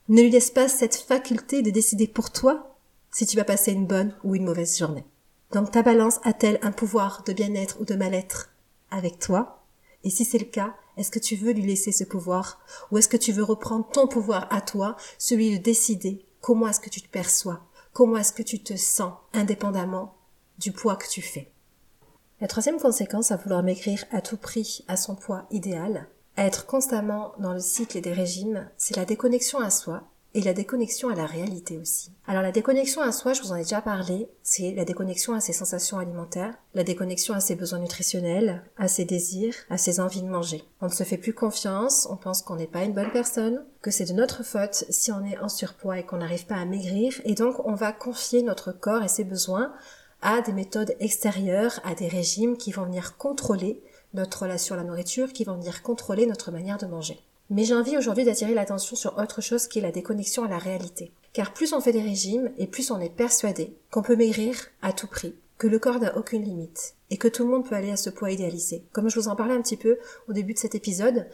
Ne 0.10 0.22
lui 0.22 0.30
laisse 0.30 0.52
pas 0.52 0.68
cette 0.68 0.96
faculté 0.96 1.62
de 1.62 1.72
décider 1.72 2.08
pour 2.08 2.32
toi 2.32 2.76
si 3.12 3.26
tu 3.26 3.38
vas 3.38 3.44
passer 3.44 3.72
une 3.72 3.88
bonne 3.88 4.14
ou 4.24 4.36
une 4.36 4.46
mauvaise 4.46 4.78
journée. 4.78 5.06
Donc 5.52 5.72
ta 5.72 5.82
balance 5.82 6.20
a-t-elle 6.24 6.60
un 6.62 6.72
pouvoir 6.72 7.24
de 7.26 7.34
bien-être 7.34 7.78
ou 7.80 7.86
de 7.86 7.96
mal-être 7.96 8.50
avec 8.90 9.20
toi? 9.20 9.61
Et 10.04 10.10
si 10.10 10.26
c'est 10.26 10.38
le 10.38 10.46
cas, 10.46 10.76
est-ce 10.98 11.12
que 11.12 11.20
tu 11.20 11.36
veux 11.36 11.52
lui 11.52 11.66
laisser 11.66 11.92
ce 11.92 12.04
pouvoir? 12.04 12.60
Ou 12.92 12.98
est-ce 12.98 13.08
que 13.08 13.18
tu 13.18 13.32
veux 13.32 13.44
reprendre 13.44 13.88
ton 13.92 14.08
pouvoir 14.08 14.48
à 14.52 14.62
toi, 14.62 14.96
celui 15.18 15.58
de 15.58 15.64
décider 15.64 16.26
comment 16.42 16.68
est-ce 16.68 16.80
que 16.80 16.90
tu 16.90 17.02
te 17.02 17.10
perçois, 17.10 17.62
comment 17.94 18.18
est-ce 18.18 18.34
que 18.34 18.44
tu 18.44 18.62
te 18.62 18.76
sens 18.76 19.14
indépendamment 19.34 20.16
du 20.58 20.72
poids 20.72 20.96
que 20.96 21.08
tu 21.08 21.22
fais? 21.22 21.52
La 22.40 22.48
troisième 22.48 22.80
conséquence 22.80 23.32
à 23.32 23.38
vouloir 23.38 23.62
maigrir 23.62 24.04
à 24.12 24.22
tout 24.22 24.38
prix 24.38 24.84
à 24.88 24.98
son 24.98 25.16
poids 25.16 25.46
idéal, 25.52 26.08
à 26.38 26.46
être 26.46 26.66
constamment 26.66 27.34
dans 27.38 27.54
le 27.54 27.60
cycle 27.60 28.02
des 28.02 28.14
régimes, 28.14 28.70
c'est 28.78 28.96
la 28.96 29.06
déconnexion 29.06 29.60
à 29.60 29.70
soi 29.70 30.04
et 30.34 30.42
la 30.42 30.54
déconnexion 30.54 31.10
à 31.10 31.16
la 31.16 31.26
réalité 31.26 31.78
aussi. 31.78 32.12
Alors 32.26 32.42
la 32.42 32.52
déconnexion 32.52 33.02
à 33.02 33.12
soi, 33.12 33.34
je 33.34 33.42
vous 33.42 33.52
en 33.52 33.56
ai 33.56 33.64
déjà 33.64 33.82
parlé, 33.82 34.30
c'est 34.44 34.72
la 34.72 34.86
déconnexion 34.86 35.34
à 35.34 35.40
ses 35.40 35.54
sensations 35.54 36.00
alimentaires, 36.00 36.56
la 36.74 36.84
déconnexion 36.84 37.34
à 37.34 37.40
ses 37.40 37.56
besoins 37.56 37.80
nutritionnels, 37.80 38.64
à 38.78 38.88
ses 38.88 39.06
désirs, 39.06 39.56
à 39.70 39.78
ses 39.78 40.00
envies 40.00 40.22
de 40.22 40.30
manger. 40.30 40.64
On 40.80 40.86
ne 40.86 40.92
se 40.92 41.04
fait 41.04 41.18
plus 41.18 41.34
confiance, 41.34 42.08
on 42.10 42.16
pense 42.16 42.42
qu'on 42.42 42.56
n'est 42.56 42.68
pas 42.68 42.84
une 42.84 42.94
bonne 42.94 43.12
personne, 43.12 43.66
que 43.82 43.92
c'est 43.92 44.06
de 44.06 44.14
notre 44.14 44.44
faute 44.44 44.86
si 44.90 45.12
on 45.12 45.26
est 45.26 45.38
en 45.40 45.50
surpoids 45.50 46.00
et 46.00 46.06
qu'on 46.06 46.18
n'arrive 46.18 46.46
pas 46.46 46.56
à 46.56 46.66
maigrir, 46.66 47.20
et 47.26 47.36
donc 47.36 47.66
on 47.66 47.76
va 47.76 47.92
confier 47.92 48.44
notre 48.44 48.72
corps 48.72 49.04
et 49.04 49.10
ses 49.10 49.24
besoins 49.24 49.74
à 50.22 50.42
des 50.42 50.54
méthodes 50.54 50.96
extérieures, 51.00 51.80
à 51.84 51.96
des 51.96 52.08
régimes 52.08 52.58
qui 52.58 52.72
vont 52.72 52.86
venir 52.86 53.18
contrôler 53.18 53.82
notre 54.14 54.44
relation 54.44 54.76
à 54.76 54.78
la 54.78 54.84
nourriture, 54.84 55.34
qui 55.34 55.44
vont 55.44 55.56
venir 55.56 55.82
contrôler 55.82 56.26
notre 56.26 56.52
manière 56.52 56.78
de 56.78 56.86
manger. 56.86 57.20
Mais 57.52 57.66
j'ai 57.66 57.76
envie 57.76 57.98
aujourd'hui 57.98 58.24
d'attirer 58.24 58.54
l'attention 58.54 58.96
sur 58.96 59.18
autre 59.18 59.42
chose 59.42 59.68
qui 59.68 59.80
est 59.80 59.82
la 59.82 59.92
déconnexion 59.92 60.46
à 60.46 60.48
la 60.48 60.58
réalité. 60.58 61.12
Car 61.34 61.54
plus 61.54 61.74
on 61.74 61.82
fait 61.82 61.92
des 61.92 62.02
régimes 62.02 62.50
et 62.58 62.66
plus 62.66 62.92
on 62.92 63.00
est 63.02 63.14
persuadé 63.14 63.76
qu'on 63.92 64.02
peut 64.02 64.16
maigrir 64.16 64.56
à 64.82 64.94
tout 64.94 65.08
prix, 65.08 65.36
que 65.58 65.68
le 65.68 65.78
corps 65.78 66.00
n'a 66.00 66.18
aucune 66.18 66.44
limite 66.44 66.96
et 67.10 67.18
que 67.18 67.28
tout 67.28 67.44
le 67.44 67.50
monde 67.50 67.68
peut 67.68 67.76
aller 67.76 67.92
à 67.92 67.98
ce 67.98 68.10
poids 68.10 68.32
idéalisé. 68.32 68.86
Comme 68.94 69.10
je 69.10 69.20
vous 69.20 69.28
en 69.28 69.36
parlais 69.36 69.54
un 69.54 69.62
petit 69.62 69.76
peu 69.76 69.98
au 70.30 70.34
début 70.34 70.54
de 70.54 70.60
cet 70.60 70.76
épisode, 70.76 71.28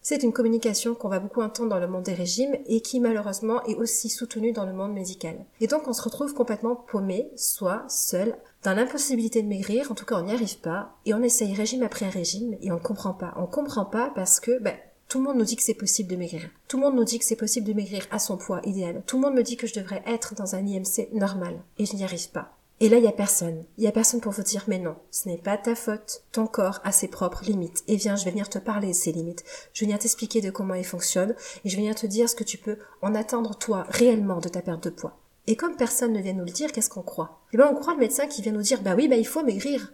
c'est 0.00 0.22
une 0.22 0.32
communication 0.32 0.94
qu'on 0.94 1.08
va 1.08 1.18
beaucoup 1.18 1.42
entendre 1.42 1.70
dans 1.70 1.80
le 1.80 1.88
monde 1.88 2.04
des 2.04 2.14
régimes 2.14 2.56
et 2.66 2.80
qui 2.80 3.00
malheureusement 3.00 3.64
est 3.64 3.74
aussi 3.74 4.10
soutenue 4.10 4.52
dans 4.52 4.66
le 4.66 4.74
monde 4.74 4.92
médical. 4.92 5.44
Et 5.60 5.66
donc 5.66 5.88
on 5.88 5.92
se 5.92 6.02
retrouve 6.02 6.34
complètement 6.34 6.76
paumé, 6.76 7.32
soit 7.34 7.84
seul, 7.88 8.36
dans 8.62 8.74
l'impossibilité 8.74 9.42
de 9.42 9.48
maigrir, 9.48 9.90
en 9.90 9.96
tout 9.96 10.06
cas 10.06 10.18
on 10.18 10.26
n'y 10.26 10.32
arrive 10.32 10.60
pas, 10.60 10.94
et 11.04 11.14
on 11.14 11.22
essaye 11.22 11.52
régime 11.52 11.82
après 11.82 12.08
régime 12.08 12.56
et 12.60 12.70
on 12.70 12.78
comprend 12.78 13.14
pas. 13.14 13.34
On 13.38 13.46
comprend 13.46 13.86
pas 13.86 14.12
parce 14.14 14.38
que 14.38 14.60
ben, 14.60 14.76
tout 15.08 15.18
le 15.18 15.24
monde 15.24 15.38
nous 15.38 15.44
dit 15.44 15.56
que 15.56 15.62
c'est 15.62 15.74
possible 15.74 16.10
de 16.10 16.16
maigrir. 16.16 16.48
Tout 16.68 16.76
le 16.76 16.82
monde 16.82 16.96
nous 16.96 17.04
dit 17.04 17.18
que 17.18 17.24
c'est 17.24 17.36
possible 17.36 17.66
de 17.66 17.72
maigrir 17.72 18.06
à 18.10 18.18
son 18.18 18.36
poids 18.36 18.60
idéal. 18.64 19.02
Tout 19.06 19.16
le 19.16 19.22
monde 19.22 19.34
me 19.34 19.42
dit 19.42 19.56
que 19.56 19.66
je 19.66 19.74
devrais 19.74 20.02
être 20.06 20.34
dans 20.34 20.54
un 20.54 20.66
IMC 20.66 21.08
normal. 21.12 21.60
Et 21.78 21.86
je 21.86 21.94
n'y 21.94 22.04
arrive 22.04 22.30
pas. 22.30 22.56
Et 22.80 22.88
là, 22.88 22.98
il 22.98 23.04
y 23.04 23.08
a 23.08 23.12
personne. 23.12 23.64
Il 23.78 23.84
y 23.84 23.86
a 23.86 23.92
personne 23.92 24.20
pour 24.20 24.32
vous 24.32 24.42
dire, 24.42 24.64
mais 24.66 24.78
non, 24.78 24.96
ce 25.12 25.28
n'est 25.28 25.38
pas 25.38 25.56
ta 25.56 25.76
faute. 25.76 26.24
Ton 26.32 26.46
corps 26.46 26.80
a 26.82 26.90
ses 26.90 27.06
propres 27.06 27.44
limites. 27.44 27.84
Et 27.86 27.96
viens, 27.96 28.16
je 28.16 28.24
vais 28.24 28.32
venir 28.32 28.48
te 28.48 28.58
parler 28.58 28.88
de 28.88 28.92
ces 28.92 29.12
limites. 29.12 29.44
Je 29.72 29.80
vais 29.80 29.86
venir 29.86 30.00
t'expliquer 30.00 30.40
de 30.40 30.50
comment 30.50 30.74
ils 30.74 30.84
fonctionnent. 30.84 31.36
Et 31.64 31.68
je 31.68 31.76
vais 31.76 31.82
venir 31.82 31.94
te 31.94 32.06
dire 32.06 32.28
ce 32.28 32.34
que 32.34 32.44
tu 32.44 32.58
peux 32.58 32.78
en 33.00 33.14
attendre, 33.14 33.56
toi, 33.56 33.86
réellement, 33.90 34.40
de 34.40 34.48
ta 34.48 34.60
perte 34.60 34.84
de 34.84 34.90
poids. 34.90 35.20
Et 35.46 35.56
comme 35.56 35.76
personne 35.76 36.12
ne 36.12 36.20
vient 36.20 36.32
nous 36.32 36.44
le 36.44 36.50
dire, 36.50 36.72
qu'est-ce 36.72 36.90
qu'on 36.90 37.02
croit? 37.02 37.40
Eh 37.52 37.56
ben, 37.56 37.68
on 37.70 37.76
croit 37.76 37.94
le 37.94 38.00
médecin 38.00 38.26
qui 38.26 38.42
vient 38.42 38.52
nous 38.52 38.62
dire, 38.62 38.82
bah 38.82 38.94
oui, 38.96 39.06
bah 39.06 39.16
il 39.16 39.26
faut 39.26 39.44
maigrir 39.44 39.92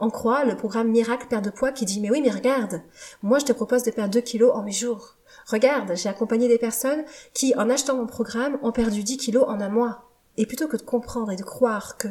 on 0.00 0.10
croit 0.10 0.44
le 0.44 0.56
programme 0.56 0.90
Miracle 0.90 1.26
Perte 1.28 1.44
de 1.44 1.50
poids 1.50 1.72
qui 1.72 1.84
dit 1.84 2.00
mais 2.00 2.10
oui 2.10 2.20
mais 2.20 2.30
regarde, 2.30 2.82
moi 3.22 3.38
je 3.38 3.46
te 3.46 3.52
propose 3.52 3.82
de 3.82 3.90
perdre 3.90 4.12
2 4.12 4.20
kilos 4.20 4.52
en 4.54 4.62
8 4.62 4.72
jours. 4.72 5.16
Regarde, 5.46 5.92
j'ai 5.94 6.08
accompagné 6.08 6.48
des 6.48 6.58
personnes 6.58 7.04
qui, 7.32 7.54
en 7.56 7.70
achetant 7.70 7.96
mon 7.96 8.06
programme, 8.06 8.58
ont 8.62 8.72
perdu 8.72 9.02
10 9.02 9.16
kilos 9.16 9.44
en 9.46 9.60
un 9.60 9.68
mois. 9.68 10.10
Et 10.36 10.46
plutôt 10.46 10.66
que 10.66 10.76
de 10.76 10.82
comprendre 10.82 11.30
et 11.30 11.36
de 11.36 11.44
croire 11.44 11.96
que 11.96 12.08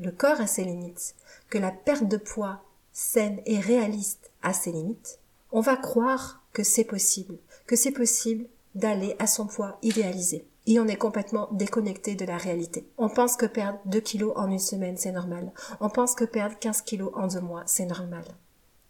le 0.00 0.10
corps 0.10 0.40
a 0.40 0.46
ses 0.46 0.64
limites, 0.64 1.14
que 1.50 1.58
la 1.58 1.70
perte 1.70 2.08
de 2.08 2.16
poids 2.16 2.62
saine 2.92 3.40
et 3.46 3.60
réaliste 3.60 4.30
a 4.42 4.52
ses 4.52 4.72
limites, 4.72 5.18
on 5.52 5.60
va 5.60 5.76
croire 5.76 6.42
que 6.52 6.62
c'est 6.62 6.84
possible, 6.84 7.38
que 7.66 7.76
c'est 7.76 7.92
possible 7.92 8.46
d'aller 8.74 9.14
à 9.18 9.26
son 9.26 9.46
poids 9.46 9.78
idéalisé 9.82 10.46
et 10.66 10.80
on 10.80 10.86
est 10.86 10.96
complètement 10.96 11.48
déconnecté 11.52 12.14
de 12.14 12.24
la 12.24 12.36
réalité. 12.36 12.88
On 12.98 13.08
pense 13.08 13.36
que 13.36 13.46
perdre 13.46 13.78
2 13.86 14.00
kilos 14.00 14.32
en 14.36 14.50
une 14.50 14.58
semaine, 14.58 14.96
c'est 14.96 15.12
normal. 15.12 15.52
On 15.80 15.90
pense 15.90 16.14
que 16.14 16.24
perdre 16.24 16.58
15 16.58 16.82
kilos 16.82 17.10
en 17.14 17.28
deux 17.28 17.40
mois, 17.40 17.62
c'est 17.66 17.86
normal. 17.86 18.24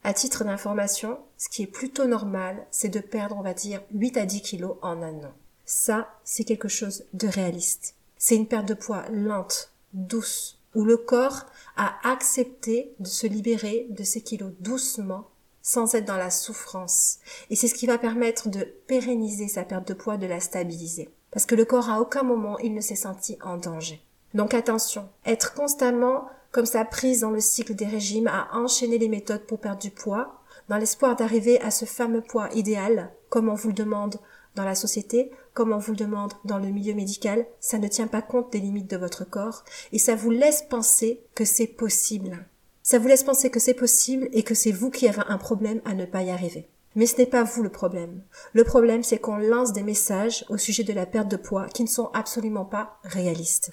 À 0.04 0.12
titre 0.12 0.45
d'information, 0.45 1.19
ce 1.38 1.49
qui 1.49 1.62
est 1.62 1.66
plutôt 1.66 2.07
normal, 2.07 2.66
c'est 2.71 2.90
de 2.90 3.00
perdre, 3.00 3.37
on 3.38 3.43
va 3.43 3.54
dire, 3.54 3.83
8 3.93 4.16
à 4.19 4.26
10 4.26 4.43
kilos 4.43 4.76
en 4.83 5.02
un 5.02 5.25
an. 5.25 5.33
Ça, 5.64 6.14
c'est 6.25 6.45
quelque 6.45 6.69
chose 6.69 7.04
de 7.14 7.26
réaliste. 7.26 7.95
C'est 8.19 8.37
une 8.37 8.47
perte 8.47 8.69
de 8.69 8.75
poids 8.75 9.04
lente, 9.11 9.73
douce, 9.95 10.61
où 10.75 10.85
le 10.85 10.97
corps 10.97 11.47
à 11.76 11.95
accepter 12.09 12.95
de 12.99 13.07
se 13.07 13.26
libérer 13.26 13.87
de 13.90 14.04
ces 14.04 14.21
kilos 14.21 14.52
doucement 14.61 15.28
sans 15.62 15.95
être 15.95 16.04
dans 16.04 16.19
la 16.19 16.31
souffrance. 16.31 17.19
Et 17.49 17.57
c'est 17.57 17.69
ce 17.69 17.75
qui 17.75 17.87
va 17.87 17.97
permettre 17.97 18.50
de 18.50 18.64
pérenniser 18.87 19.49
sa 19.49 19.64
perte 19.64 19.88
de 19.88 19.95
poids, 19.95 20.19
de 20.19 20.26
la 20.26 20.40
stabiliser. 20.40 21.09
Parce 21.34 21.44
que 21.44 21.54
le 21.54 21.66
corps 21.66 21.90
à 21.90 22.00
aucun 22.00 22.22
moment 22.22 22.58
il 22.60 22.72
ne 22.72 22.80
s'est 22.80 22.94
senti 22.94 23.36
en 23.44 23.58
danger. 23.58 24.00
Donc 24.32 24.54
attention, 24.54 25.08
être 25.26 25.52
constamment 25.52 26.28
comme 26.52 26.64
ça 26.64 26.84
prise 26.84 27.20
dans 27.20 27.32
le 27.32 27.40
cycle 27.40 27.74
des 27.74 27.84
régimes 27.84 28.28
à 28.28 28.48
enchaîner 28.52 28.96
les 28.96 29.08
méthodes 29.08 29.44
pour 29.44 29.58
perdre 29.58 29.80
du 29.80 29.90
poids, 29.90 30.40
dans 30.68 30.78
l'espoir 30.78 31.16
d'arriver 31.16 31.60
à 31.60 31.72
ce 31.72 31.84
fameux 31.84 32.22
poids 32.22 32.48
idéal, 32.54 33.12
comme 33.28 33.48
on 33.48 33.54
vous 33.54 33.68
le 33.68 33.74
demande 33.74 34.16
dans 34.54 34.64
la 34.64 34.76
société, 34.76 35.32
comme 35.52 35.72
on 35.72 35.78
vous 35.78 35.90
le 35.90 35.98
demande 35.98 36.32
dans 36.44 36.58
le 36.58 36.68
milieu 36.68 36.94
médical, 36.94 37.44
ça 37.58 37.78
ne 37.78 37.88
tient 37.88 38.06
pas 38.06 38.22
compte 38.22 38.52
des 38.52 38.60
limites 38.60 38.88
de 38.88 38.96
votre 38.96 39.24
corps 39.28 39.64
et 39.90 39.98
ça 39.98 40.14
vous 40.14 40.30
laisse 40.30 40.62
penser 40.62 41.20
que 41.34 41.44
c'est 41.44 41.66
possible. 41.66 42.46
Ça 42.84 42.98
vous 42.98 43.08
laisse 43.08 43.24
penser 43.24 43.50
que 43.50 43.58
c'est 43.60 43.74
possible 43.74 44.28
et 44.32 44.44
que 44.44 44.54
c'est 44.54 44.70
vous 44.70 44.90
qui 44.90 45.08
avez 45.08 45.22
un 45.26 45.38
problème 45.38 45.80
à 45.84 45.94
ne 45.94 46.04
pas 46.04 46.22
y 46.22 46.30
arriver. 46.30 46.68
Mais 46.94 47.06
ce 47.06 47.16
n'est 47.16 47.26
pas 47.26 47.42
vous 47.42 47.62
le 47.62 47.70
problème. 47.70 48.22
Le 48.52 48.64
problème, 48.64 49.02
c'est 49.02 49.18
qu'on 49.18 49.36
lance 49.36 49.72
des 49.72 49.82
messages 49.82 50.44
au 50.48 50.58
sujet 50.58 50.84
de 50.84 50.92
la 50.92 51.06
perte 51.06 51.28
de 51.28 51.36
poids 51.36 51.66
qui 51.66 51.82
ne 51.82 51.88
sont 51.88 52.10
absolument 52.14 52.64
pas 52.64 52.98
réalistes. 53.02 53.70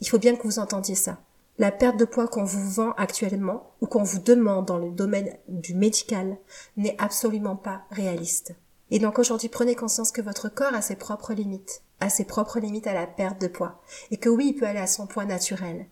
Il 0.00 0.08
faut 0.08 0.18
bien 0.18 0.36
que 0.36 0.42
vous 0.42 0.58
entendiez 0.58 0.94
ça. 0.94 1.20
La 1.58 1.70
perte 1.70 1.98
de 1.98 2.06
poids 2.06 2.28
qu'on 2.28 2.44
vous 2.44 2.70
vend 2.70 2.92
actuellement 2.96 3.74
ou 3.80 3.86
qu'on 3.86 4.02
vous 4.02 4.20
demande 4.20 4.66
dans 4.66 4.78
le 4.78 4.90
domaine 4.90 5.36
du 5.48 5.74
médical 5.74 6.38
n'est 6.76 6.96
absolument 6.98 7.56
pas 7.56 7.82
réaliste. 7.90 8.54
Et 8.90 8.98
donc 8.98 9.18
aujourd'hui, 9.18 9.48
prenez 9.48 9.74
conscience 9.74 10.12
que 10.12 10.22
votre 10.22 10.48
corps 10.48 10.74
a 10.74 10.82
ses 10.82 10.96
propres 10.96 11.34
limites, 11.34 11.82
a 12.00 12.08
ses 12.08 12.24
propres 12.24 12.58
limites 12.58 12.86
à 12.86 12.94
la 12.94 13.06
perte 13.06 13.40
de 13.40 13.48
poids, 13.48 13.80
et 14.10 14.16
que 14.16 14.28
oui, 14.28 14.48
il 14.48 14.54
peut 14.54 14.66
aller 14.66 14.80
à 14.80 14.86
son 14.86 15.06
poids 15.06 15.24
naturel, 15.24 15.86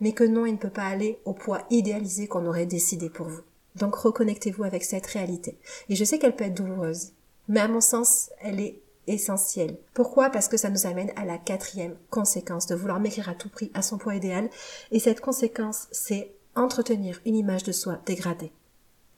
mais 0.00 0.12
que 0.12 0.24
non, 0.24 0.46
il 0.46 0.52
ne 0.52 0.58
peut 0.58 0.70
pas 0.70 0.86
aller 0.86 1.20
au 1.24 1.32
poids 1.32 1.62
idéalisé 1.70 2.28
qu'on 2.28 2.46
aurait 2.46 2.66
décidé 2.66 3.10
pour 3.10 3.28
vous. 3.28 3.42
Donc 3.80 3.96
reconnectez-vous 3.96 4.62
avec 4.62 4.84
cette 4.84 5.06
réalité. 5.06 5.58
Et 5.88 5.96
je 5.96 6.04
sais 6.04 6.18
qu'elle 6.18 6.36
peut 6.36 6.44
être 6.44 6.54
douloureuse, 6.54 7.12
mais 7.48 7.60
à 7.60 7.66
mon 7.66 7.80
sens, 7.80 8.30
elle 8.40 8.60
est 8.60 8.80
essentielle. 9.06 9.76
Pourquoi? 9.94 10.30
Parce 10.30 10.46
que 10.46 10.58
ça 10.58 10.70
nous 10.70 10.86
amène 10.86 11.10
à 11.16 11.24
la 11.24 11.38
quatrième 11.38 11.96
conséquence 12.10 12.66
de 12.66 12.74
vouloir 12.74 13.00
maigrir 13.00 13.28
à 13.28 13.34
tout 13.34 13.48
prix 13.48 13.72
à 13.74 13.82
son 13.82 13.98
poids 13.98 14.14
idéal. 14.14 14.50
Et 14.92 15.00
cette 15.00 15.20
conséquence, 15.20 15.88
c'est 15.90 16.30
entretenir 16.54 17.20
une 17.24 17.36
image 17.36 17.64
de 17.64 17.72
soi 17.72 18.00
dégradée. 18.06 18.52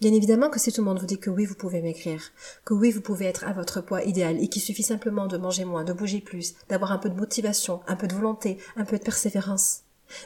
Bien 0.01 0.13
évidemment 0.13 0.51
que 0.51 0.59
si 0.59 0.73
tout 0.73 0.81
le 0.81 0.87
monde 0.87 0.99
vous 0.99 1.07
dit 1.07 1.19
que 1.19 1.31
oui, 1.31 1.45
vous 1.45 1.55
pouvez 1.55 1.81
maigrir, 1.81 2.33
que 2.65 2.75
oui, 2.75 2.91
vous 2.91 3.03
pouvez 3.03 3.27
être 3.27 3.45
à 3.45 3.53
votre 3.53 3.81
poids 3.81 4.03
idéal 4.03 4.43
et 4.43 4.49
qu'il 4.49 4.63
suffit 4.63 4.83
simplement 4.83 5.27
de 5.27 5.37
manger 5.37 5.65
moins, 5.65 5.85
de 5.85 5.93
bouger 5.93 6.21
plus, 6.21 6.55
d'avoir 6.69 6.91
un 6.93 6.99
peu 6.99 7.09
de 7.09 7.19
motivation, 7.19 7.81
un 7.87 7.95
peu 7.95 8.09
de 8.09 8.15
volonté, 8.15 8.59
un 8.77 8.85
peu 8.85 8.99
de 8.99 9.05
persévérance, 9.05 9.83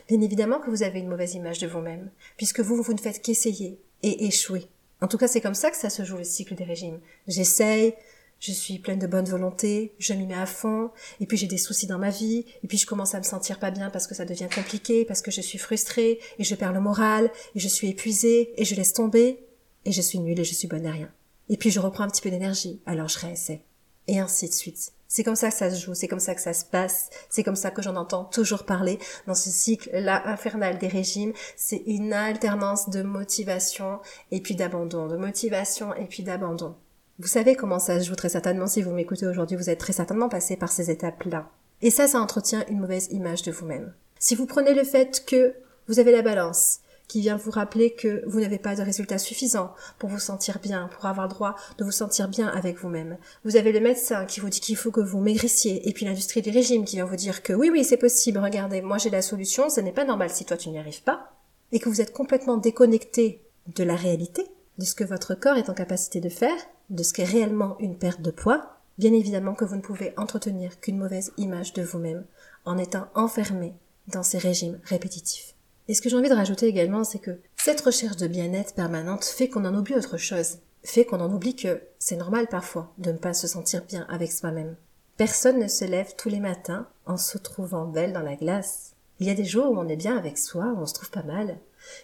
bien 0.09 0.21
évidemment 0.23 0.61
que 0.61 0.71
vous 0.71 0.83
avez 0.83 1.01
une 1.01 1.09
mauvaise 1.09 1.35
image 1.35 1.59
de 1.59 1.67
vous-même, 1.67 2.11
puisque 2.39 2.61
vous, 2.61 2.83
vous 2.83 2.95
ne 2.95 2.99
faites 2.99 3.21
qu'essayer 3.21 3.79
et 4.03 4.27
échouer. 4.27 4.67
En 5.01 5.09
tout 5.09 5.19
cas, 5.19 5.29
c'est 5.29 5.41
comme 5.41 5.55
ça 5.55 5.71
que 5.71 5.77
ça 5.77 5.91
se 5.91 6.05
joue 6.05 6.17
le 6.17 6.25
cycle 6.25 6.55
des 6.55 6.65
régimes. 6.65 7.01
J'essaye, 7.29 7.95
je 8.41 8.53
suis 8.53 8.79
pleine 8.79 8.99
de 8.99 9.07
bonne 9.07 9.27
volonté, 9.27 9.95
je 9.99 10.13
m'y 10.13 10.27
mets 10.27 10.35
à 10.35 10.47
fond, 10.47 10.91
et 11.21 11.27
puis 11.27 11.37
j'ai 11.37 11.47
des 11.47 11.59
soucis 11.59 11.87
dans 11.87 11.99
ma 11.99 12.11
vie, 12.11 12.45
et 12.63 12.67
puis 12.67 12.79
je 12.79 12.87
commence 12.87 13.15
à 13.15 13.19
me 13.19 13.25
sentir 13.25 13.59
pas 13.59 13.71
bien 13.71 13.91
parce 13.91 14.07
que 14.07 14.15
ça 14.15 14.25
devient 14.25 14.49
compliqué, 14.55 15.05
parce 15.05 15.23
que 15.23 15.31
je 15.31 15.41
suis 15.41 15.59
frustrée, 15.59 16.19
et 16.39 16.45
je 16.45 16.55
perds 16.55 16.73
le 16.73 16.81
moral, 16.81 17.31
et 17.55 17.61
je 17.61 17.69
suis 17.69 17.89
épuisée, 17.89 18.53
et 18.61 18.65
je 18.65 18.75
laisse 18.75 18.93
tomber, 18.93 19.41
et 19.85 19.93
je 19.93 20.03
suis 20.03 20.19
nulle 20.19 20.41
et 20.41 20.45
je 20.45 20.55
suis 20.55 20.69
bonne 20.69 20.87
à 20.87 20.93
rien. 20.93 21.11
Et 21.49 21.57
puis 21.57 21.71
je 21.71 21.81
reprends 21.81 22.05
un 22.05 22.09
petit 22.09 22.23
peu 22.23 22.31
d'énergie, 22.31 22.81
alors 22.87 23.09
je 23.09 23.19
réessaie. 23.19 23.63
Et 24.09 24.19
ainsi 24.19 24.49
de 24.49 24.55
suite. 24.55 24.93
C'est 25.09 25.23
comme 25.23 25.37
ça 25.37 25.51
que 25.51 25.57
ça 25.57 25.71
se 25.71 25.85
joue, 25.85 25.95
c'est 25.95 26.09
comme 26.09 26.21
ça 26.21 26.35
que 26.35 26.41
ça 26.41 26.53
se 26.53 26.65
passe, 26.65 27.11
c'est 27.29 27.43
comme 27.43 27.57
ça 27.57 27.71
que 27.71 27.83
j'en 27.83 27.97
entends 27.97 28.25
toujours 28.25 28.65
parler 28.65 28.99
dans 29.27 29.35
ce 29.35 29.51
cycle-là 29.51 30.27
infernal 30.27 30.79
des 30.79 30.89
régimes. 30.89 31.33
C'est 31.57 31.83
une 31.87 32.13
alternance 32.13 32.91
de 32.91 33.03
motivation 33.03 34.01
et 34.31 34.41
puis 34.41 34.57
d'abandon, 34.57 35.07
de 35.07 35.17
motivation 35.17 35.95
et 35.95 36.07
puis 36.07 36.23
d'abandon. 36.23 36.75
Vous 37.19 37.29
savez 37.29 37.57
comment 37.57 37.79
ça 37.79 37.99
se 38.01 38.07
joue 38.07 38.17
très 38.17 38.29
certainement 38.29 38.67
si 38.67 38.83
vous 38.83 38.91
m'écoutez 38.91 39.27
aujourd'hui, 39.27 39.57
vous 39.57 39.71
êtes 39.71 39.81
très 39.81 39.93
certainement 39.95 40.29
passé 40.29 40.57
par 40.57 40.71
ces 40.71 40.91
étapes-là. 40.91 41.49
Et 41.83 41.91
ça, 41.91 42.07
ça 42.07 42.21
entretient 42.21 42.65
une 42.69 42.81
mauvaise 42.81 43.09
image 43.11 43.43
de 43.43 43.53
vous-même. 43.53 43.95
Si 44.19 44.35
vous 44.35 44.47
prenez 44.47 44.75
le 44.75 44.85
fait 44.85 45.25
que 45.25 45.55
vous 45.89 45.99
avez 45.99 46.13
la 46.13 46.23
balance, 46.23 46.81
qui 47.09 47.21
vient 47.21 47.37
vous 47.37 47.51
rappeler 47.51 47.93
que 47.93 48.23
vous 48.27 48.41
n'avez 48.41 48.59
pas 48.59 48.75
de 48.75 48.83
résultats 48.83 49.19
suffisants 49.19 49.73
pour 49.99 50.09
vous 50.09 50.19
sentir 50.19 50.59
bien, 50.59 50.89
pour 50.89 51.07
avoir 51.07 51.29
droit 51.29 51.55
de 51.79 51.85
vous 51.85 51.91
sentir 51.91 52.29
bien 52.29 52.49
avec 52.49 52.79
vous-même. 52.79 53.17
Vous 53.45 53.57
avez 53.57 53.73
le 53.73 53.81
médecin 53.81 54.25
qui 54.25 54.41
vous 54.41 54.49
dit 54.49 54.61
qu'il 54.61 54.77
faut 54.77 54.91
que 54.91 55.01
vous 55.01 55.21
maigrissiez, 55.21 55.89
et 55.89 55.93
puis 55.93 56.07
l'industrie 56.07 56.43
du 56.43 56.51
régime 56.51 56.85
qui 56.85 56.97
vient 56.97 57.05
vous 57.05 57.17
dire 57.17 57.43
que 57.43 57.53
oui, 57.53 57.71
oui, 57.71 57.85
c'est 57.85 57.97
possible, 57.97 58.39
regardez, 58.39 58.83
moi 58.83 58.99
j'ai 58.99 59.11
la 59.11 59.23
solution, 59.23 59.69
ce 59.69 59.81
n'est 59.81 59.93
pas 59.93 60.05
normal 60.05 60.31
si 60.31 60.45
toi 60.45 60.57
tu 60.57 60.71
n'y 60.71 60.79
arrives 60.79 61.03
pas, 61.03 61.33
et 61.73 61.79
que 61.79 61.89
vous 61.89 62.01
êtes 62.01 62.13
complètement 62.13 62.57
déconnecté 62.57 63.43
de 63.75 63.85
la 63.85 63.97
réalité, 63.97 64.45
de 64.79 64.85
ce 64.85 64.95
que 64.95 65.05
votre 65.05 65.35
corps 65.35 65.57
est 65.57 65.71
en 65.71 65.75
capacité 65.75 66.21
de 66.21 66.29
faire, 66.29 66.57
de 66.91 67.03
ce 67.03 67.13
qu'est 67.13 67.25
réellement 67.25 67.77
une 67.81 67.99
perte 67.99 68.23
de 68.23 68.31
poids, 68.31 68.77
bien 68.99 69.13
évidemment 69.13 69.55
que 69.55 69.65
vous 69.65 69.77
ne 69.77 69.83
pouvez 69.83 70.13
entretenir 70.17 70.81
qu'une 70.81 70.99
mauvaise 70.99 71.33
image 71.37 71.73
de 71.73 71.83
vous-même 71.83 72.25
en 72.65 72.79
étant 72.79 73.09
enfermé 73.15 73.75
dans 74.09 74.23
ces 74.23 74.39
régimes 74.39 74.79
répétitifs. 74.85 75.56
Et 75.89 75.95
ce 75.95 76.03
que 76.03 76.09
j'ai 76.09 76.17
envie 76.17 76.29
de 76.29 76.35
rajouter 76.35 76.67
également, 76.67 77.05
c'est 77.05 77.19
que 77.19 77.39
cette 77.57 77.81
recherche 77.81 78.17
de 78.17 78.27
bien-être 78.27 78.75
permanente 78.75 79.25
fait 79.25 79.49
qu'on 79.49 79.65
en 79.65 79.75
oublie 79.75 79.95
autre 79.95 80.17
chose, 80.17 80.59
fait 80.83 81.05
qu'on 81.05 81.21
en 81.21 81.33
oublie 81.33 81.55
que 81.55 81.83
c'est 81.99 82.17
normal 82.17 82.49
parfois 82.49 82.93
de 82.99 83.13
ne 83.13 83.19
pas 83.19 83.35
se 83.35 83.47
sentir 83.47 83.85
bien 83.85 84.07
avec 84.09 84.33
soi-même. 84.33 84.77
Personne 85.17 85.59
ne 85.59 85.69
se 85.69 85.85
lève 85.85 86.15
tous 86.17 86.29
les 86.29 86.41
matins 86.41 86.87
en 87.07 87.17
se 87.17 87.39
trouvant 87.39 87.87
belle 87.87 88.13
dans 88.13 88.23
la 88.23 88.37
glace. 88.37 88.93
Il 89.19 89.27
y 89.27 89.31
a 89.31 89.35
des 89.35 89.45
jours 89.45 89.71
où 89.71 89.79
on 89.79 89.89
est 89.89 89.97
bien 89.97 90.17
avec 90.17 90.39
soi, 90.39 90.75
où 90.77 90.81
on 90.81 90.87
se 90.87 90.95
trouve 90.95 91.11
pas 91.11 91.23
mal. 91.23 91.59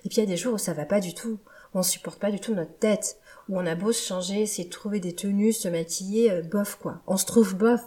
Et 0.04 0.08
puis 0.08 0.18
il 0.18 0.20
y 0.20 0.22
a 0.22 0.26
des 0.26 0.36
jours 0.36 0.54
où 0.54 0.58
ça 0.58 0.72
va 0.72 0.86
pas 0.86 1.00
du 1.00 1.12
tout, 1.12 1.38
où 1.74 1.78
on 1.78 1.82
supporte 1.82 2.18
pas 2.18 2.30
du 2.30 2.40
tout 2.40 2.54
notre 2.54 2.78
tête, 2.78 3.18
où 3.48 3.58
on 3.58 3.66
a 3.66 3.74
beau 3.74 3.92
se 3.92 4.06
changer, 4.06 4.42
essayer 4.42 4.64
de 4.64 4.72
trouver 4.72 5.00
des 5.00 5.14
tenues, 5.14 5.52
se 5.52 5.68
maquiller, 5.68 6.30
euh, 6.30 6.42
bof 6.42 6.76
quoi. 6.80 7.02
On 7.06 7.16
se 7.16 7.26
trouve 7.26 7.54
bof. 7.54 7.80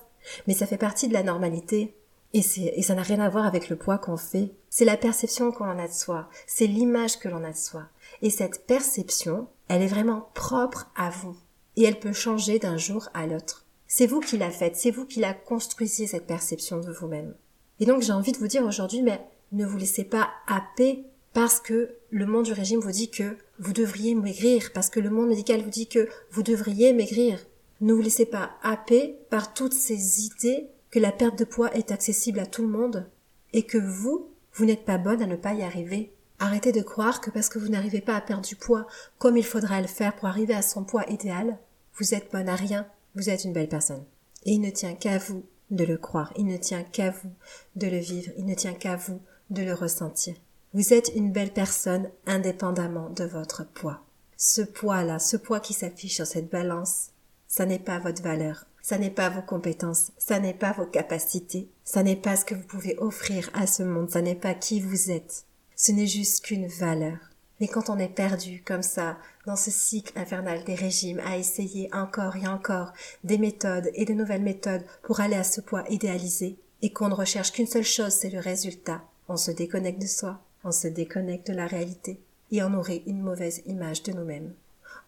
Mais 0.48 0.54
ça 0.54 0.68
fait 0.68 0.78
partie 0.78 1.08
de 1.08 1.14
la 1.14 1.24
normalité. 1.24 1.96
Et, 2.36 2.44
et 2.78 2.82
ça 2.82 2.96
n'a 2.96 3.02
rien 3.02 3.22
à 3.22 3.30
voir 3.30 3.46
avec 3.46 3.70
le 3.70 3.78
poids 3.78 3.98
qu'on 3.98 4.18
fait. 4.18 4.52
C'est 4.70 4.84
la 4.84 4.98
perception 4.98 5.54
qu'on 5.54 5.70
en 5.70 5.80
a 5.80 5.88
de 5.88 5.94
soi. 5.94 6.30
C'est 6.48 6.68
l'image 6.68 7.18
que 7.18 7.30
l'on 7.30 7.46
a 7.46 7.52
de 7.52 7.58
soi. 7.58 7.84
Et 8.22 8.30
cette 8.30 8.68
perception, 8.68 9.48
elle 9.70 9.82
est 9.82 9.88
vraiment 9.88 10.30
propre 10.34 10.92
à 10.98 11.10
vous. 11.10 11.38
Et 11.78 11.84
elle 11.84 11.98
peut 12.00 12.12
changer 12.12 12.60
d'un 12.60 12.76
jour 12.76 13.08
à 13.14 13.26
l'autre. 13.26 13.66
C'est 13.88 14.06
vous 14.06 14.20
qui 14.20 14.38
la 14.38 14.52
faites. 14.52 14.76
C'est 14.76 14.92
vous 14.92 15.06
qui 15.06 15.22
la 15.22 15.34
construisez, 15.34 16.08
cette 16.08 16.28
perception 16.28 16.82
de 16.82 16.92
vous-même. 16.92 17.34
Et 17.80 17.86
donc, 17.86 18.02
j'ai 18.02 18.12
envie 18.12 18.34
de 18.34 18.38
vous 18.38 18.48
dire 18.48 18.66
aujourd'hui, 18.66 19.02
mais 19.02 19.22
ne 19.54 19.66
vous 19.66 19.78
laissez 19.78 20.04
pas 20.04 20.30
happer 20.48 21.06
parce 21.34 21.62
que 21.62 21.92
le 22.10 22.26
monde 22.26 22.46
du 22.46 22.54
régime 22.54 22.82
vous 22.82 22.92
dit 22.92 23.10
que 23.10 23.38
vous 23.60 23.72
devriez 23.72 24.14
maigrir, 24.14 24.72
parce 24.74 24.90
que 24.90 25.00
le 25.00 25.10
monde 25.10 25.30
médical 25.30 25.62
vous 25.62 25.70
dit 25.70 25.88
que 25.88 26.10
vous 26.32 26.44
devriez 26.44 26.92
maigrir. 26.92 27.40
Ne 27.80 27.94
vous 27.94 28.02
laissez 28.02 28.26
pas 28.26 28.52
happer 28.62 29.16
par 29.30 29.54
toutes 29.54 29.74
ces 29.74 30.26
idées 30.26 30.68
que 30.96 31.00
la 31.02 31.12
perte 31.12 31.38
de 31.38 31.44
poids 31.44 31.76
est 31.76 31.92
accessible 31.92 32.40
à 32.40 32.46
tout 32.46 32.62
le 32.62 32.70
monde 32.70 33.06
et 33.52 33.64
que 33.64 33.78
vous, 33.78 34.30
vous 34.54 34.64
n'êtes 34.64 34.86
pas 34.86 34.98
bonne 34.98 35.22
à 35.22 35.28
ne 35.28 35.36
pas 35.36 35.54
y 35.54 35.62
arriver. 35.62 36.14
Arrêtez 36.40 36.72
de 36.72 36.82
croire 36.82 37.20
que 37.20 37.30
parce 37.30 37.50
que 37.50 37.60
vous 37.60 37.68
n'arrivez 37.68 38.00
pas 38.00 38.16
à 38.16 38.22
perdre 38.22 38.48
du 38.48 38.56
poids 38.56 38.88
comme 39.18 39.36
il 39.36 39.44
faudra 39.44 39.82
le 39.82 39.88
faire 39.88 40.16
pour 40.16 40.30
arriver 40.30 40.54
à 40.54 40.62
son 40.62 40.86
poids 40.86 41.04
idéal, 41.10 41.58
vous 41.96 42.14
êtes 42.14 42.32
bonne 42.32 42.48
à 42.48 42.56
rien, 42.56 42.88
vous 43.14 43.30
êtes 43.30 43.44
une 43.44 43.52
belle 43.52 43.68
personne. 43.68 44.06
Et 44.46 44.54
il 44.54 44.62
ne 44.62 44.70
tient 44.70 44.94
qu'à 44.94 45.18
vous 45.18 45.44
de 45.70 45.84
le 45.84 45.98
croire, 45.98 46.32
il 46.38 46.46
ne 46.46 46.56
tient 46.56 46.84
qu'à 46.84 47.10
vous 47.10 47.34
de 47.76 47.88
le 47.88 47.98
vivre, 47.98 48.32
il 48.38 48.46
ne 48.46 48.56
tient 48.56 48.74
qu'à 48.74 48.96
vous 48.96 49.20
de 49.50 49.64
le 49.64 49.74
ressentir. 49.74 50.36
Vous 50.74 50.94
êtes 50.94 51.12
une 51.14 51.34
belle 51.34 51.52
personne 51.52 52.10
indépendamment 52.26 53.10
de 53.10 53.26
votre 53.26 53.66
poids. 53.66 54.06
Ce 54.38 54.62
poids-là, 54.62 55.20
ce 55.20 55.36
poids 55.36 55.60
qui 55.60 55.74
s'affiche 55.74 56.16
sur 56.16 56.26
cette 56.26 56.50
balance, 56.50 57.10
ça 57.50 57.66
n'est 57.66 57.80
pas 57.80 58.00
votre 58.00 58.24
valeur, 58.24 58.66
ça 58.86 59.00
n'est 59.00 59.10
pas 59.10 59.30
vos 59.30 59.42
compétences, 59.42 60.12
ça 60.20 60.38
n'est 60.38 60.54
pas 60.54 60.72
vos 60.72 60.86
capacités, 60.86 61.68
ça 61.84 62.04
n'est 62.04 62.16
pas 62.16 62.36
ce 62.36 62.46
que 62.46 62.54
vous 62.54 62.68
pouvez 62.68 62.96
offrir 63.00 63.50
à 63.56 63.66
ce 63.66 63.82
monde, 63.82 64.12
ça 64.12 64.22
n'est 64.22 64.36
pas 64.36 64.54
qui 64.54 64.80
vous 64.80 65.10
êtes. 65.10 65.46
Ce 65.76 65.92
n'est 65.92 66.06
juste 66.06 66.46
qu'une 66.46 66.68
valeur. 66.68 67.18
Mais 67.60 67.68
quand 67.68 67.90
on 67.90 67.98
est 67.98 68.08
perdu 68.08 68.62
comme 68.64 68.84
ça, 68.84 69.18
dans 69.48 69.56
ce 69.56 69.72
cycle 69.72 70.14
infernal 70.16 70.64
des 70.66 70.76
régimes, 70.76 71.20
à 71.26 71.36
essayer 71.36 71.90
encore 71.96 72.36
et 72.36 72.48
encore 72.48 72.94
des 73.24 73.40
méthodes 73.40 73.90
et 73.96 74.06
de 74.06 74.14
nouvelles 74.14 74.44
méthodes 74.44 74.86
pour 75.02 75.20
aller 75.20 75.36
à 75.36 75.44
ce 75.44 75.62
poids 75.62 75.84
idéalisé, 75.90 76.56
et 76.84 76.94
qu'on 76.94 77.10
ne 77.10 77.16
recherche 77.16 77.54
qu'une 77.54 77.66
seule 77.66 77.84
chose, 77.84 78.14
c'est 78.14 78.30
le 78.30 78.40
résultat, 78.40 79.02
on 79.28 79.36
se 79.36 79.50
déconnecte 79.50 80.00
de 80.00 80.06
soi, 80.06 80.40
on 80.64 80.72
se 80.72 80.88
déconnecte 80.88 81.48
de 81.48 81.56
la 81.56 81.66
réalité, 81.66 82.20
et 82.52 82.62
on 82.62 82.76
aurait 82.76 83.02
une 83.08 83.24
mauvaise 83.24 83.64
image 83.66 84.04
de 84.04 84.12
nous-mêmes. 84.12 84.54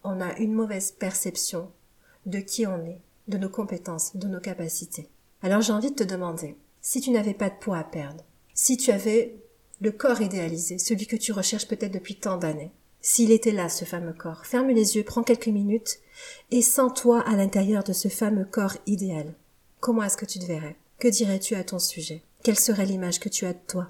On 0.03 0.19
a 0.19 0.35
une 0.39 0.53
mauvaise 0.53 0.89
perception 0.89 1.69
de 2.25 2.39
qui 2.39 2.65
on 2.65 2.83
est, 2.87 3.01
de 3.27 3.37
nos 3.37 3.49
compétences, 3.49 4.15
de 4.15 4.27
nos 4.27 4.39
capacités. 4.39 5.09
Alors 5.41 5.61
j'ai 5.61 5.73
envie 5.73 5.91
de 5.91 5.95
te 5.95 6.03
demander, 6.03 6.55
si 6.81 7.01
tu 7.01 7.11
n'avais 7.11 7.33
pas 7.33 7.49
de 7.49 7.57
poids 7.59 7.77
à 7.77 7.83
perdre, 7.83 8.23
si 8.53 8.77
tu 8.77 8.91
avais 8.91 9.35
le 9.81 9.91
corps 9.91 10.21
idéalisé, 10.21 10.77
celui 10.79 11.07
que 11.07 11.15
tu 11.15 11.31
recherches 11.31 11.67
peut-être 11.67 11.93
depuis 11.93 12.15
tant 12.15 12.37
d'années, 12.37 12.71
s'il 13.01 13.31
était 13.31 13.51
là, 13.51 13.69
ce 13.69 13.85
fameux 13.85 14.13
corps, 14.13 14.45
ferme 14.45 14.69
les 14.69 14.95
yeux, 14.95 15.03
prends 15.03 15.23
quelques 15.23 15.47
minutes 15.47 15.99
et 16.51 16.61
sens-toi 16.61 17.21
à 17.21 17.35
l'intérieur 17.35 17.83
de 17.83 17.93
ce 17.93 18.07
fameux 18.07 18.45
corps 18.45 18.77
idéal. 18.85 19.33
Comment 19.79 20.03
est-ce 20.03 20.17
que 20.17 20.25
tu 20.25 20.39
te 20.39 20.45
verrais? 20.45 20.75
Que 20.99 21.07
dirais-tu 21.07 21.55
à 21.55 21.63
ton 21.63 21.79
sujet? 21.79 22.23
Quelle 22.43 22.57
serait 22.57 22.85
l'image 22.85 23.19
que 23.19 23.29
tu 23.29 23.45
as 23.45 23.53
de 23.53 23.59
toi? 23.67 23.89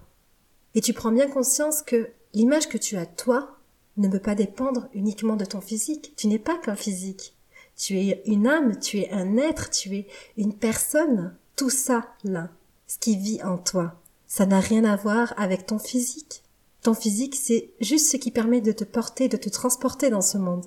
Et 0.76 0.82
tu 0.82 0.94
prends 0.94 1.12
bien 1.12 1.30
conscience 1.30 1.82
que 1.82 2.12
L'image 2.34 2.68
que 2.68 2.78
tu 2.78 2.98
as 2.98 3.06
toi 3.06 3.58
ne 3.96 4.08
peut 4.08 4.20
pas 4.20 4.36
dépendre 4.36 4.90
uniquement 4.94 5.36
de 5.36 5.46
ton 5.46 5.62
physique. 5.62 6.14
Tu 6.18 6.28
n'es 6.28 6.40
pas 6.40 6.58
qu'un 6.58 6.76
physique. 6.76 7.36
Tu 7.78 7.98
es 7.98 8.22
une 8.26 8.48
âme, 8.48 8.80
tu 8.80 9.00
es 9.00 9.12
un 9.12 9.38
être, 9.38 9.70
tu 9.70 9.96
es 9.96 10.08
une 10.36 10.54
personne. 10.54 11.36
Tout 11.56 11.70
ça, 11.70 12.14
là, 12.24 12.50
ce 12.88 12.98
qui 12.98 13.16
vit 13.16 13.42
en 13.44 13.58
toi, 13.58 14.02
ça 14.28 14.46
n'a 14.46 14.60
rien 14.60 14.84
à 14.84 14.96
voir 14.96 15.34
avec 15.38 15.66
ton 15.66 15.80
physique. 15.80 16.44
Ton 16.82 16.94
physique, 16.94 17.36
c'est 17.36 17.70
juste 17.80 18.12
ce 18.12 18.18
qui 18.18 18.32
permet 18.32 18.62
de 18.62 18.72
te 18.72 18.84
porter, 18.84 19.30
de 19.30 19.38
te 19.38 19.50
transporter 19.50 20.10
dans 20.10 20.22
ce 20.22 20.38
monde. 20.38 20.66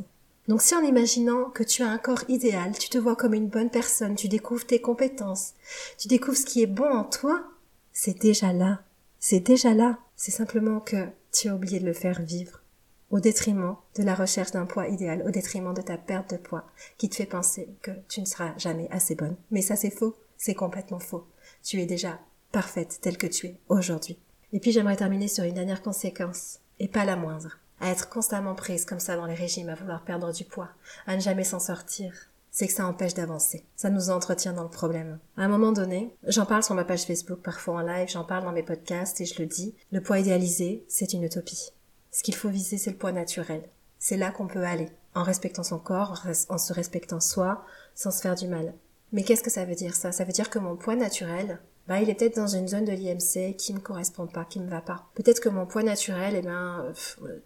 Donc 0.49 0.63
si 0.63 0.75
en 0.75 0.83
imaginant 0.83 1.51
que 1.51 1.63
tu 1.63 1.83
as 1.83 1.91
un 1.91 1.99
corps 1.99 2.25
idéal, 2.29 2.73
tu 2.79 2.89
te 2.89 2.99
vois 2.99 3.17
comme 3.17 3.35
une 3.35 3.49
bonne 3.49 3.71
personne, 3.71 4.17
tu 4.17 4.29
découvres 4.29 4.67
tes 4.67 4.81
compétences, 4.81 5.53
tu 5.99 6.09
découvres 6.09 6.37
ce 6.37 6.47
qui 6.47 6.63
est 6.63 6.67
bon 6.67 6.91
en 6.91 7.05
toi, 7.05 7.45
c'est 7.93 8.19
déjà 8.19 8.53
là. 8.53 8.83
C'est 9.19 9.41
déjà 9.41 9.75
là. 9.75 9.99
C'est 10.17 10.31
simplement 10.31 10.81
que 10.81 11.07
tu 11.33 11.49
as 11.49 11.55
oublié 11.55 11.79
de 11.81 11.87
le 11.87 11.93
faire 11.93 12.23
vivre. 12.23 12.63
Au 13.11 13.19
détriment 13.19 13.77
de 13.97 14.05
la 14.05 14.15
recherche 14.15 14.53
d'un 14.53 14.67
poids 14.67 14.87
idéal, 14.87 15.25
au 15.27 15.31
détriment 15.31 15.75
de 15.75 15.83
ta 15.83 15.97
perte 15.97 16.31
de 16.31 16.37
poids, 16.37 16.65
qui 16.97 17.09
te 17.09 17.17
fait 17.17 17.27
penser 17.27 17.69
que 17.83 17.91
tu 18.09 18.21
ne 18.21 18.27
seras 18.27 18.57
jamais 18.57 18.89
assez 18.91 19.17
bonne. 19.17 19.37
Mais 19.51 19.63
ça 19.63 19.75
c'est 19.77 19.91
faux. 19.91 20.15
C'est 20.37 20.55
complètement 20.55 21.01
faux. 21.01 21.27
Tu 21.63 21.81
es 21.81 21.87
déjà 21.87 22.19
parfaite 22.53 22.99
telle 23.03 23.19
que 23.19 23.27
tu 23.27 23.47
es 23.47 23.57
aujourd'hui. 23.69 24.19
Et 24.53 24.61
puis 24.61 24.73
j'aimerais 24.73 24.97
terminer 24.97 25.29
sur 25.29 25.45
une 25.45 25.55
dernière 25.55 25.83
conséquence, 25.83 26.61
et 26.79 26.89
pas 26.89 27.05
la 27.05 27.17
moindre, 27.17 27.59
à 27.81 27.91
être 27.91 28.09
constamment 28.09 28.55
prise 28.55 28.85
comme 28.85 29.01
ça 29.01 29.17
dans 29.17 29.27
les 29.27 29.35
régimes, 29.35 29.69
à 29.69 29.75
vouloir 29.75 30.05
perdre 30.05 30.33
du 30.33 30.45
poids, 30.45 30.71
à 31.07 31.17
ne 31.17 31.21
jamais 31.21 31.45
s'en 31.45 31.61
sortir, 31.61 32.13
c'est 32.51 32.67
que 32.67 32.73
ça 32.73 32.87
empêche 32.87 33.15
d'avancer. 33.15 33.65
Ça 33.77 33.91
nous 33.91 34.11
entretient 34.11 34.53
dans 34.53 34.65
le 34.65 34.71
problème. 34.71 35.19
À 35.37 35.45
un 35.45 35.49
moment 35.49 35.73
donné, 35.73 36.15
j'en 36.27 36.47
parle 36.47 36.63
sur 36.63 36.75
ma 36.75 36.85
page 36.85 37.05
Facebook, 37.05 37.41
parfois 37.41 37.75
en 37.75 37.81
live, 37.81 38.09
j'en 38.09 38.25
parle 38.25 38.45
dans 38.45 38.53
mes 38.53 38.63
podcasts 38.63 39.21
et 39.21 39.27
je 39.27 39.41
le 39.41 39.47
dis, 39.47 39.75
le 39.93 40.01
poids 40.01 40.19
idéalisé, 40.19 40.85
c'est 40.89 41.13
une 41.13 41.23
utopie. 41.23 41.73
Ce 42.11 42.23
qu'il 42.23 42.35
faut 42.35 42.49
viser, 42.49 42.79
c'est 42.79 42.91
le 42.91 42.97
poids 42.97 43.13
naturel. 43.13 43.63
C'est 43.99 44.17
là 44.17 44.31
qu'on 44.31 44.47
peut 44.47 44.65
aller, 44.65 44.89
en 45.15 45.23
respectant 45.23 45.63
son 45.63 45.79
corps, 45.79 46.27
en 46.49 46.59
se 46.59 46.73
respectant 46.73 47.21
soi, 47.21 47.65
sans 47.95 48.11
se 48.11 48.21
faire 48.21 48.35
du 48.35 48.49
mal. 48.49 48.75
Mais 49.13 49.23
qu'est-ce 49.23 49.43
que 49.43 49.51
ça 49.51 49.65
veut 49.65 49.75
dire 49.75 49.95
ça? 49.95 50.13
Ça 50.13 50.25
veut 50.25 50.33
dire 50.33 50.51
que 50.51 50.59
mon 50.59 50.77
poids 50.77 50.97
naturel, 50.97 51.61
bah, 51.89 52.01
il 52.01 52.09
est 52.09 52.15
peut-être 52.15 52.37
dans 52.37 52.47
une 52.47 52.69
zone 52.69 52.85
de 52.85 52.93
l'IMC 52.93 53.57
qui 53.57 53.75
ne 53.75 53.81
correspond 53.81 54.27
pas, 54.27 54.45
qui 54.45 54.61
ne 54.61 54.71
va 54.71 54.81
pas. 54.81 55.11
Peut-être 55.15 55.41
que 55.41 55.49
mon 55.49 55.67
poids 55.67 55.83
naturel, 55.83 56.35
eh 56.37 56.43
ben, 56.43 56.93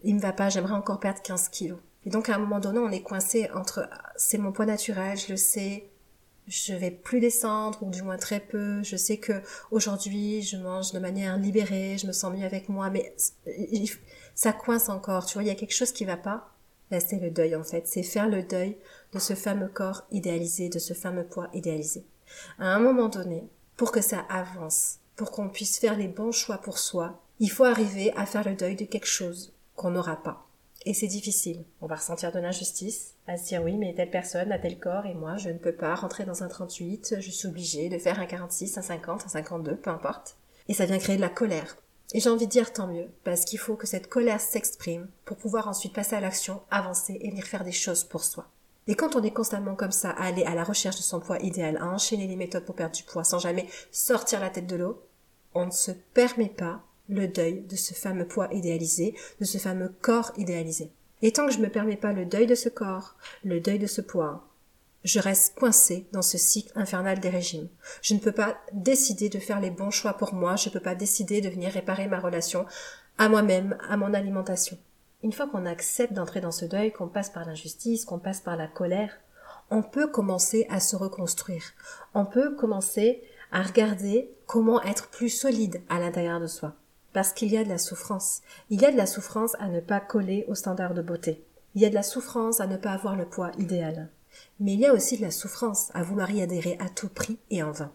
il 0.02 0.14
me 0.14 0.20
va 0.20 0.32
pas, 0.32 0.50
j'aimerais 0.50 0.74
encore 0.74 1.00
perdre 1.00 1.22
15 1.22 1.48
kilos. 1.48 1.78
Et 2.04 2.10
donc, 2.10 2.28
à 2.28 2.34
un 2.34 2.38
moment 2.38 2.60
donné, 2.60 2.78
on 2.78 2.90
est 2.90 3.02
coincé 3.02 3.48
entre, 3.54 3.88
c'est 4.16 4.36
mon 4.36 4.52
poids 4.52 4.66
naturel, 4.66 5.16
je 5.16 5.30
le 5.30 5.36
sais, 5.38 5.88
je 6.46 6.74
vais 6.74 6.90
plus 6.90 7.20
descendre, 7.20 7.82
ou 7.82 7.90
du 7.90 8.02
moins 8.02 8.18
très 8.18 8.40
peu, 8.40 8.82
je 8.82 8.96
sais 8.96 9.16
que 9.16 9.40
aujourd'hui, 9.70 10.42
je 10.42 10.58
mange 10.58 10.92
de 10.92 10.98
manière 10.98 11.38
libérée, 11.38 11.96
je 11.96 12.06
me 12.06 12.12
sens 12.12 12.36
mieux 12.36 12.44
avec 12.44 12.68
moi, 12.68 12.90
mais 12.90 13.14
ça 14.34 14.52
coince 14.52 14.88
encore, 14.88 15.26
tu 15.26 15.34
vois, 15.34 15.42
il 15.42 15.48
y 15.48 15.50
a 15.50 15.54
quelque 15.54 15.74
chose 15.74 15.92
qui 15.92 16.04
va 16.04 16.16
pas. 16.16 16.50
Là, 16.90 17.00
c'est 17.00 17.18
le 17.18 17.30
deuil, 17.30 17.56
en 17.56 17.64
fait. 17.64 17.86
C'est 17.86 18.02
faire 18.02 18.28
le 18.28 18.42
deuil 18.42 18.76
de 19.12 19.18
ce 19.18 19.34
fameux 19.34 19.68
corps 19.68 20.02
idéalisé, 20.10 20.68
de 20.68 20.78
ce 20.78 20.92
fameux 20.92 21.24
poids 21.24 21.48
idéalisé. 21.52 22.04
À 22.58 22.74
un 22.74 22.78
moment 22.78 23.08
donné, 23.08 23.48
pour 23.76 23.92
que 23.92 24.00
ça 24.00 24.24
avance, 24.28 24.98
pour 25.16 25.30
qu'on 25.30 25.48
puisse 25.48 25.78
faire 25.78 25.96
les 25.96 26.08
bons 26.08 26.32
choix 26.32 26.58
pour 26.58 26.78
soi, 26.78 27.20
il 27.40 27.50
faut 27.50 27.64
arriver 27.64 28.12
à 28.16 28.26
faire 28.26 28.48
le 28.48 28.54
deuil 28.54 28.76
de 28.76 28.84
quelque 28.84 29.06
chose 29.06 29.52
qu'on 29.76 29.90
n'aura 29.90 30.22
pas. 30.22 30.46
Et 30.86 30.94
c'est 30.94 31.06
difficile. 31.06 31.64
On 31.80 31.86
va 31.86 31.96
ressentir 31.96 32.30
de 32.30 32.38
l'injustice, 32.38 33.14
à 33.26 33.38
se 33.38 33.46
dire 33.46 33.62
oui, 33.62 33.76
mais 33.76 33.94
telle 33.94 34.10
personne 34.10 34.52
a 34.52 34.58
tel 34.58 34.78
corps 34.78 35.06
et 35.06 35.14
moi 35.14 35.36
je 35.36 35.48
ne 35.48 35.58
peux 35.58 35.72
pas 35.72 35.94
rentrer 35.94 36.24
dans 36.24 36.42
un 36.42 36.48
38, 36.48 37.16
je 37.20 37.30
suis 37.30 37.48
obligée 37.48 37.88
de 37.88 37.98
faire 37.98 38.20
un 38.20 38.26
46, 38.26 38.76
un 38.76 38.82
50, 38.82 39.24
un 39.24 39.28
52, 39.28 39.76
peu 39.76 39.90
importe. 39.90 40.36
Et 40.68 40.74
ça 40.74 40.84
vient 40.84 40.98
créer 40.98 41.16
de 41.16 41.22
la 41.22 41.30
colère. 41.30 41.76
Et 42.14 42.20
j'ai 42.20 42.30
envie 42.30 42.46
de 42.46 42.50
dire 42.50 42.72
tant 42.72 42.86
mieux, 42.86 43.08
parce 43.24 43.44
qu'il 43.44 43.58
faut 43.58 43.74
que 43.74 43.88
cette 43.88 44.08
colère 44.08 44.40
s'exprime 44.40 45.08
pour 45.24 45.36
pouvoir 45.36 45.66
ensuite 45.66 45.92
passer 45.92 46.14
à 46.14 46.20
l'action, 46.20 46.62
avancer 46.70 47.18
et 47.20 47.28
venir 47.28 47.44
faire 47.44 47.64
des 47.64 47.72
choses 47.72 48.04
pour 48.04 48.22
soi. 48.22 48.48
Et 48.86 48.94
quand 48.94 49.16
on 49.16 49.22
est 49.22 49.32
constamment 49.32 49.74
comme 49.74 49.90
ça, 49.90 50.10
à 50.10 50.26
aller 50.26 50.44
à 50.44 50.54
la 50.54 50.62
recherche 50.62 50.96
de 50.96 51.02
son 51.02 51.18
poids 51.18 51.40
idéal, 51.40 51.76
à 51.78 51.86
enchaîner 51.86 52.28
les 52.28 52.36
méthodes 52.36 52.64
pour 52.64 52.76
perdre 52.76 52.94
du 52.94 53.02
poids 53.02 53.24
sans 53.24 53.40
jamais 53.40 53.66
sortir 53.90 54.40
la 54.40 54.50
tête 54.50 54.68
de 54.68 54.76
l'eau, 54.76 55.02
on 55.54 55.66
ne 55.66 55.72
se 55.72 55.90
permet 55.90 56.48
pas 56.48 56.82
le 57.08 57.26
deuil 57.26 57.62
de 57.62 57.76
ce 57.76 57.94
fameux 57.94 58.28
poids 58.28 58.48
idéalisé, 58.52 59.16
de 59.40 59.44
ce 59.44 59.58
fameux 59.58 59.92
corps 60.00 60.32
idéalisé. 60.36 60.92
Et 61.22 61.32
tant 61.32 61.46
que 61.46 61.52
je 61.52 61.58
ne 61.58 61.64
me 61.64 61.70
permets 61.70 61.96
pas 61.96 62.12
le 62.12 62.26
deuil 62.26 62.46
de 62.46 62.54
ce 62.54 62.68
corps, 62.68 63.16
le 63.42 63.58
deuil 63.58 63.78
de 63.80 63.86
ce 63.86 64.00
poids, 64.00 64.46
je 65.04 65.20
reste 65.20 65.54
coincé 65.54 66.06
dans 66.12 66.22
ce 66.22 66.38
cycle 66.38 66.72
infernal 66.74 67.20
des 67.20 67.28
régimes. 67.28 67.68
Je 68.02 68.14
ne 68.14 68.18
peux 68.18 68.32
pas 68.32 68.56
décider 68.72 69.28
de 69.28 69.38
faire 69.38 69.60
les 69.60 69.70
bons 69.70 69.90
choix 69.90 70.14
pour 70.14 70.34
moi, 70.34 70.56
je 70.56 70.68
ne 70.68 70.72
peux 70.72 70.80
pas 70.80 70.94
décider 70.94 71.40
de 71.40 71.50
venir 71.50 71.70
réparer 71.70 72.08
ma 72.08 72.18
relation 72.18 72.66
à 73.18 73.28
moi-même, 73.28 73.76
à 73.88 73.96
mon 73.96 74.14
alimentation. 74.14 74.78
Une 75.22 75.32
fois 75.32 75.46
qu'on 75.46 75.66
accepte 75.66 76.12
d'entrer 76.12 76.40
dans 76.40 76.52
ce 76.52 76.64
deuil, 76.64 76.92
qu'on 76.92 77.08
passe 77.08 77.30
par 77.30 77.46
l'injustice, 77.46 78.04
qu'on 78.04 78.18
passe 78.18 78.40
par 78.40 78.56
la 78.56 78.66
colère, 78.66 79.12
on 79.70 79.82
peut 79.82 80.06
commencer 80.06 80.66
à 80.70 80.80
se 80.80 80.96
reconstruire. 80.96 81.62
On 82.14 82.26
peut 82.26 82.54
commencer 82.54 83.22
à 83.52 83.62
regarder 83.62 84.30
comment 84.46 84.82
être 84.82 85.08
plus 85.08 85.30
solide 85.30 85.80
à 85.88 85.98
l'intérieur 85.98 86.40
de 86.40 86.46
soi. 86.46 86.74
Parce 87.12 87.32
qu'il 87.32 87.52
y 87.52 87.56
a 87.56 87.64
de 87.64 87.68
la 87.68 87.78
souffrance. 87.78 88.42
Il 88.70 88.80
y 88.80 88.84
a 88.84 88.90
de 88.90 88.96
la 88.96 89.06
souffrance 89.06 89.54
à 89.60 89.68
ne 89.68 89.80
pas 89.80 90.00
coller 90.00 90.44
aux 90.48 90.54
standards 90.54 90.94
de 90.94 91.02
beauté. 91.02 91.44
Il 91.74 91.82
y 91.82 91.86
a 91.86 91.90
de 91.90 91.94
la 91.94 92.02
souffrance 92.02 92.60
à 92.60 92.66
ne 92.66 92.76
pas 92.76 92.90
avoir 92.90 93.16
le 93.16 93.24
poids 93.24 93.52
idéal. 93.58 94.10
Mais 94.60 94.74
il 94.74 94.80
y 94.80 94.86
a 94.86 94.92
aussi 94.92 95.16
de 95.16 95.22
la 95.22 95.30
souffrance 95.30 95.90
à 95.94 96.02
vouloir 96.02 96.30
y 96.30 96.42
adhérer 96.42 96.76
à 96.80 96.88
tout 96.88 97.08
prix 97.08 97.38
et 97.50 97.62
en 97.62 97.72
vain. 97.72 97.92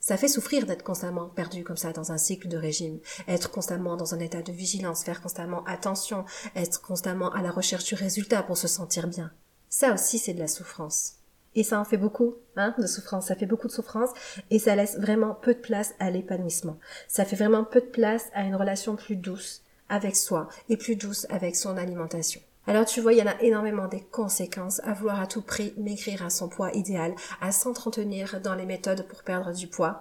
Ça 0.00 0.18
fait 0.18 0.28
souffrir 0.28 0.66
d'être 0.66 0.84
constamment 0.84 1.30
perdu 1.30 1.64
comme 1.64 1.78
ça 1.78 1.94
dans 1.94 2.12
un 2.12 2.18
cycle 2.18 2.48
de 2.48 2.58
régime, 2.58 2.98
être 3.26 3.50
constamment 3.50 3.96
dans 3.96 4.14
un 4.14 4.18
état 4.18 4.42
de 4.42 4.52
vigilance, 4.52 5.02
faire 5.02 5.22
constamment 5.22 5.64
attention, 5.64 6.26
être 6.54 6.82
constamment 6.82 7.32
à 7.32 7.40
la 7.40 7.50
recherche 7.50 7.84
du 7.84 7.94
résultat 7.94 8.42
pour 8.42 8.58
se 8.58 8.68
sentir 8.68 9.08
bien. 9.08 9.32
Ça 9.70 9.94
aussi, 9.94 10.18
c'est 10.18 10.34
de 10.34 10.40
la 10.40 10.46
souffrance. 10.46 11.14
Et 11.54 11.62
ça 11.62 11.80
en 11.80 11.84
fait 11.84 11.96
beaucoup, 11.96 12.34
hein, 12.56 12.74
de 12.78 12.86
souffrance. 12.86 13.28
Ça 13.28 13.34
fait 13.34 13.46
beaucoup 13.46 13.66
de 13.66 13.72
souffrance 13.72 14.10
et 14.50 14.58
ça 14.58 14.76
laisse 14.76 14.98
vraiment 14.98 15.34
peu 15.34 15.54
de 15.54 15.60
place 15.60 15.94
à 15.98 16.10
l'épanouissement. 16.10 16.78
Ça 17.08 17.24
fait 17.24 17.36
vraiment 17.36 17.64
peu 17.64 17.80
de 17.80 17.86
place 17.86 18.26
à 18.34 18.42
une 18.42 18.56
relation 18.56 18.96
plus 18.96 19.16
douce 19.16 19.62
avec 19.88 20.16
soi 20.16 20.48
et 20.68 20.76
plus 20.76 20.96
douce 20.96 21.26
avec 21.30 21.56
son 21.56 21.76
alimentation. 21.76 22.42
Alors 22.66 22.86
tu 22.86 23.00
vois, 23.00 23.12
il 23.12 23.18
y 23.18 23.22
en 23.22 23.26
a 23.26 23.40
énormément 23.42 23.88
des 23.88 24.00
conséquences 24.00 24.80
à 24.84 24.94
vouloir 24.94 25.20
à 25.20 25.26
tout 25.26 25.42
prix 25.42 25.74
maigrir 25.76 26.24
à 26.24 26.30
son 26.30 26.48
poids 26.48 26.72
idéal, 26.72 27.14
à 27.40 27.52
s'entretenir 27.52 28.40
dans 28.40 28.54
les 28.54 28.64
méthodes 28.64 29.06
pour 29.06 29.22
perdre 29.22 29.52
du 29.52 29.66
poids. 29.66 30.00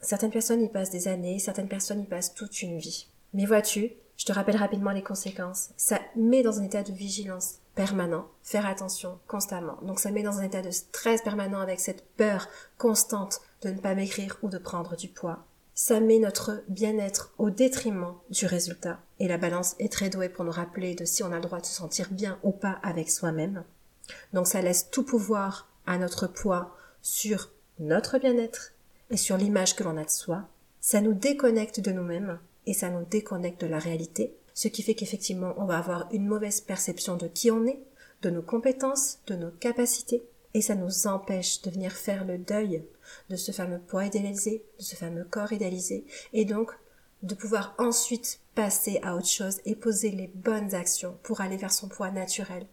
Certaines 0.00 0.30
personnes 0.30 0.62
y 0.62 0.68
passent 0.68 0.90
des 0.90 1.08
années, 1.08 1.40
certaines 1.40 1.68
personnes 1.68 2.00
y 2.00 2.06
passent 2.06 2.34
toute 2.34 2.62
une 2.62 2.78
vie. 2.78 3.08
Mais 3.34 3.46
vois-tu, 3.46 3.90
je 4.16 4.24
te 4.24 4.32
rappelle 4.32 4.56
rapidement 4.56 4.92
les 4.92 5.02
conséquences. 5.02 5.70
Ça 5.76 6.00
met 6.14 6.44
dans 6.44 6.60
un 6.60 6.64
état 6.64 6.84
de 6.84 6.92
vigilance 6.92 7.56
permanent, 7.74 8.26
faire 8.42 8.66
attention 8.66 9.18
constamment. 9.26 9.78
Donc 9.82 9.98
ça 9.98 10.12
met 10.12 10.22
dans 10.22 10.38
un 10.38 10.44
état 10.44 10.62
de 10.62 10.70
stress 10.70 11.22
permanent 11.22 11.60
avec 11.60 11.80
cette 11.80 12.04
peur 12.16 12.48
constante 12.76 13.40
de 13.62 13.70
ne 13.70 13.78
pas 13.78 13.94
maigrir 13.94 14.38
ou 14.42 14.48
de 14.48 14.58
prendre 14.58 14.96
du 14.96 15.08
poids 15.08 15.44
ça 15.80 16.00
met 16.00 16.18
notre 16.18 16.64
bien-être 16.66 17.32
au 17.38 17.50
détriment 17.50 18.14
du 18.30 18.46
résultat. 18.46 18.98
Et 19.20 19.28
la 19.28 19.38
balance 19.38 19.76
est 19.78 19.92
très 19.92 20.10
douée 20.10 20.28
pour 20.28 20.44
nous 20.44 20.50
rappeler 20.50 20.96
de 20.96 21.04
si 21.04 21.22
on 21.22 21.30
a 21.30 21.36
le 21.36 21.40
droit 21.40 21.60
de 21.60 21.66
se 21.66 21.72
sentir 21.72 22.08
bien 22.10 22.36
ou 22.42 22.50
pas 22.50 22.80
avec 22.82 23.08
soi-même. 23.08 23.62
Donc 24.32 24.48
ça 24.48 24.60
laisse 24.60 24.90
tout 24.90 25.04
pouvoir 25.04 25.70
à 25.86 25.96
notre 25.96 26.26
poids 26.26 26.74
sur 27.00 27.52
notre 27.78 28.18
bien-être 28.18 28.72
et 29.10 29.16
sur 29.16 29.36
l'image 29.36 29.76
que 29.76 29.84
l'on 29.84 29.96
a 29.96 30.04
de 30.04 30.10
soi. 30.10 30.48
Ça 30.80 31.00
nous 31.00 31.14
déconnecte 31.14 31.78
de 31.78 31.92
nous-mêmes 31.92 32.40
et 32.66 32.74
ça 32.74 32.90
nous 32.90 33.04
déconnecte 33.04 33.60
de 33.60 33.68
la 33.68 33.78
réalité, 33.78 34.34
ce 34.54 34.66
qui 34.66 34.82
fait 34.82 34.94
qu'effectivement 34.94 35.54
on 35.58 35.64
va 35.64 35.78
avoir 35.78 36.08
une 36.10 36.26
mauvaise 36.26 36.60
perception 36.60 37.16
de 37.16 37.28
qui 37.28 37.52
on 37.52 37.64
est, 37.66 37.78
de 38.22 38.30
nos 38.30 38.42
compétences, 38.42 39.20
de 39.28 39.36
nos 39.36 39.52
capacités, 39.52 40.24
et 40.58 40.60
ça 40.60 40.74
nous 40.74 41.06
empêche 41.06 41.62
de 41.62 41.70
venir 41.70 41.92
faire 41.92 42.24
le 42.24 42.36
deuil 42.36 42.84
de 43.30 43.36
ce 43.36 43.52
fameux 43.52 43.78
poids 43.78 44.06
idéalisé, 44.06 44.64
de 44.76 44.82
ce 44.82 44.96
fameux 44.96 45.22
corps 45.22 45.52
idéalisé, 45.52 46.04
et 46.32 46.44
donc 46.44 46.72
de 47.22 47.36
pouvoir 47.36 47.76
ensuite 47.78 48.40
passer 48.56 48.98
à 49.04 49.14
autre 49.14 49.28
chose 49.28 49.60
et 49.66 49.76
poser 49.76 50.10
les 50.10 50.26
bonnes 50.26 50.74
actions 50.74 51.16
pour 51.22 51.42
aller 51.42 51.56
vers 51.56 51.72
son 51.72 51.86
poids 51.86 52.10
naturel, 52.10 52.66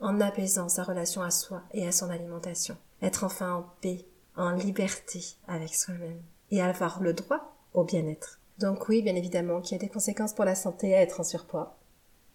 en 0.00 0.20
apaisant 0.20 0.68
sa 0.68 0.82
relation 0.82 1.22
à 1.22 1.30
soi 1.30 1.62
et 1.72 1.86
à 1.86 1.92
son 1.92 2.10
alimentation. 2.10 2.76
Être 3.00 3.22
enfin 3.22 3.54
en 3.54 3.62
paix, 3.80 4.04
en 4.34 4.50
liberté 4.50 5.20
avec 5.46 5.72
soi-même, 5.72 6.22
et 6.50 6.60
avoir 6.60 7.00
le 7.00 7.12
droit 7.12 7.56
au 7.74 7.84
bien-être. 7.84 8.40
Donc 8.58 8.88
oui, 8.88 9.02
bien 9.02 9.14
évidemment 9.14 9.60
qu'il 9.60 9.76
y 9.76 9.80
a 9.80 9.86
des 9.86 9.88
conséquences 9.88 10.34
pour 10.34 10.44
la 10.44 10.56
santé 10.56 10.96
à 10.96 11.00
être 11.00 11.20
en 11.20 11.24
surpoids, 11.24 11.78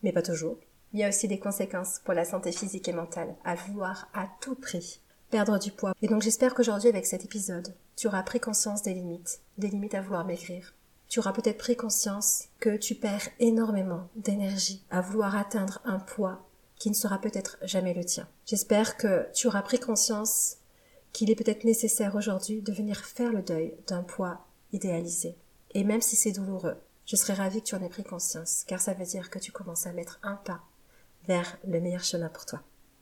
mais 0.03 0.13
pas 0.13 0.21
toujours. 0.21 0.57
Il 0.95 0.99
y 0.99 1.03
a 1.03 1.09
aussi 1.09 1.27
des 1.27 1.39
conséquences 1.39 1.99
pour 2.05 2.13
la 2.13 2.23
santé 2.23 2.53
physique 2.53 2.87
et 2.87 2.93
mentale 2.93 3.35
à 3.43 3.55
vouloir 3.55 4.07
à 4.13 4.29
tout 4.39 4.55
prix 4.55 5.01
perdre 5.29 5.59
du 5.59 5.69
poids. 5.69 5.93
Et 6.01 6.07
donc 6.07 6.21
j'espère 6.21 6.55
qu'aujourd'hui 6.55 6.87
avec 6.87 7.05
cet 7.05 7.25
épisode, 7.25 7.75
tu 7.97 8.07
auras 8.07 8.23
pris 8.23 8.39
conscience 8.39 8.81
des 8.81 8.93
limites, 8.93 9.41
des 9.57 9.67
limites 9.67 9.93
à 9.93 10.01
vouloir 10.01 10.23
maigrir. 10.23 10.73
Tu 11.09 11.19
auras 11.19 11.33
peut-être 11.33 11.57
pris 11.57 11.75
conscience 11.75 12.45
que 12.61 12.77
tu 12.77 12.95
perds 12.95 13.27
énormément 13.41 14.07
d'énergie 14.15 14.85
à 14.89 15.01
vouloir 15.01 15.35
atteindre 15.35 15.81
un 15.83 15.99
poids 15.99 16.47
qui 16.77 16.89
ne 16.89 16.95
sera 16.95 17.19
peut-être 17.19 17.57
jamais 17.61 17.93
le 17.93 18.05
tien. 18.05 18.29
J'espère 18.45 18.95
que 18.95 19.27
tu 19.33 19.47
auras 19.47 19.63
pris 19.63 19.79
conscience 19.79 20.59
qu'il 21.11 21.29
est 21.29 21.35
peut-être 21.35 21.65
nécessaire 21.65 22.15
aujourd'hui 22.15 22.61
de 22.61 22.71
venir 22.71 23.03
faire 23.03 23.33
le 23.33 23.41
deuil 23.41 23.73
d'un 23.87 24.03
poids 24.03 24.45
idéalisé. 24.71 25.35
Et 25.73 25.83
même 25.83 26.01
si 26.01 26.15
c'est 26.15 26.31
douloureux, 26.31 26.77
Je 27.07 27.17
serais 27.17 27.33
ravie 27.33 27.61
que 27.61 27.67
tu 27.67 27.75
en 27.75 27.83
aies 27.83 27.89
pris 27.89 28.03
conscience, 28.03 28.63
car 28.65 28.79
ça 28.79 28.93
veut 28.93 29.05
dire 29.05 29.29
que 29.29 29.37
tu 29.37 29.51
commences 29.51 29.85
à 29.85 29.93
mettre 29.93 30.19
un 30.23 30.37
pas 30.37 30.63
vers 31.27 31.57
le 31.67 31.79
meilleur 31.79 32.03
chemin 32.03 32.29
pour 32.29 32.45
toi. 32.45 32.61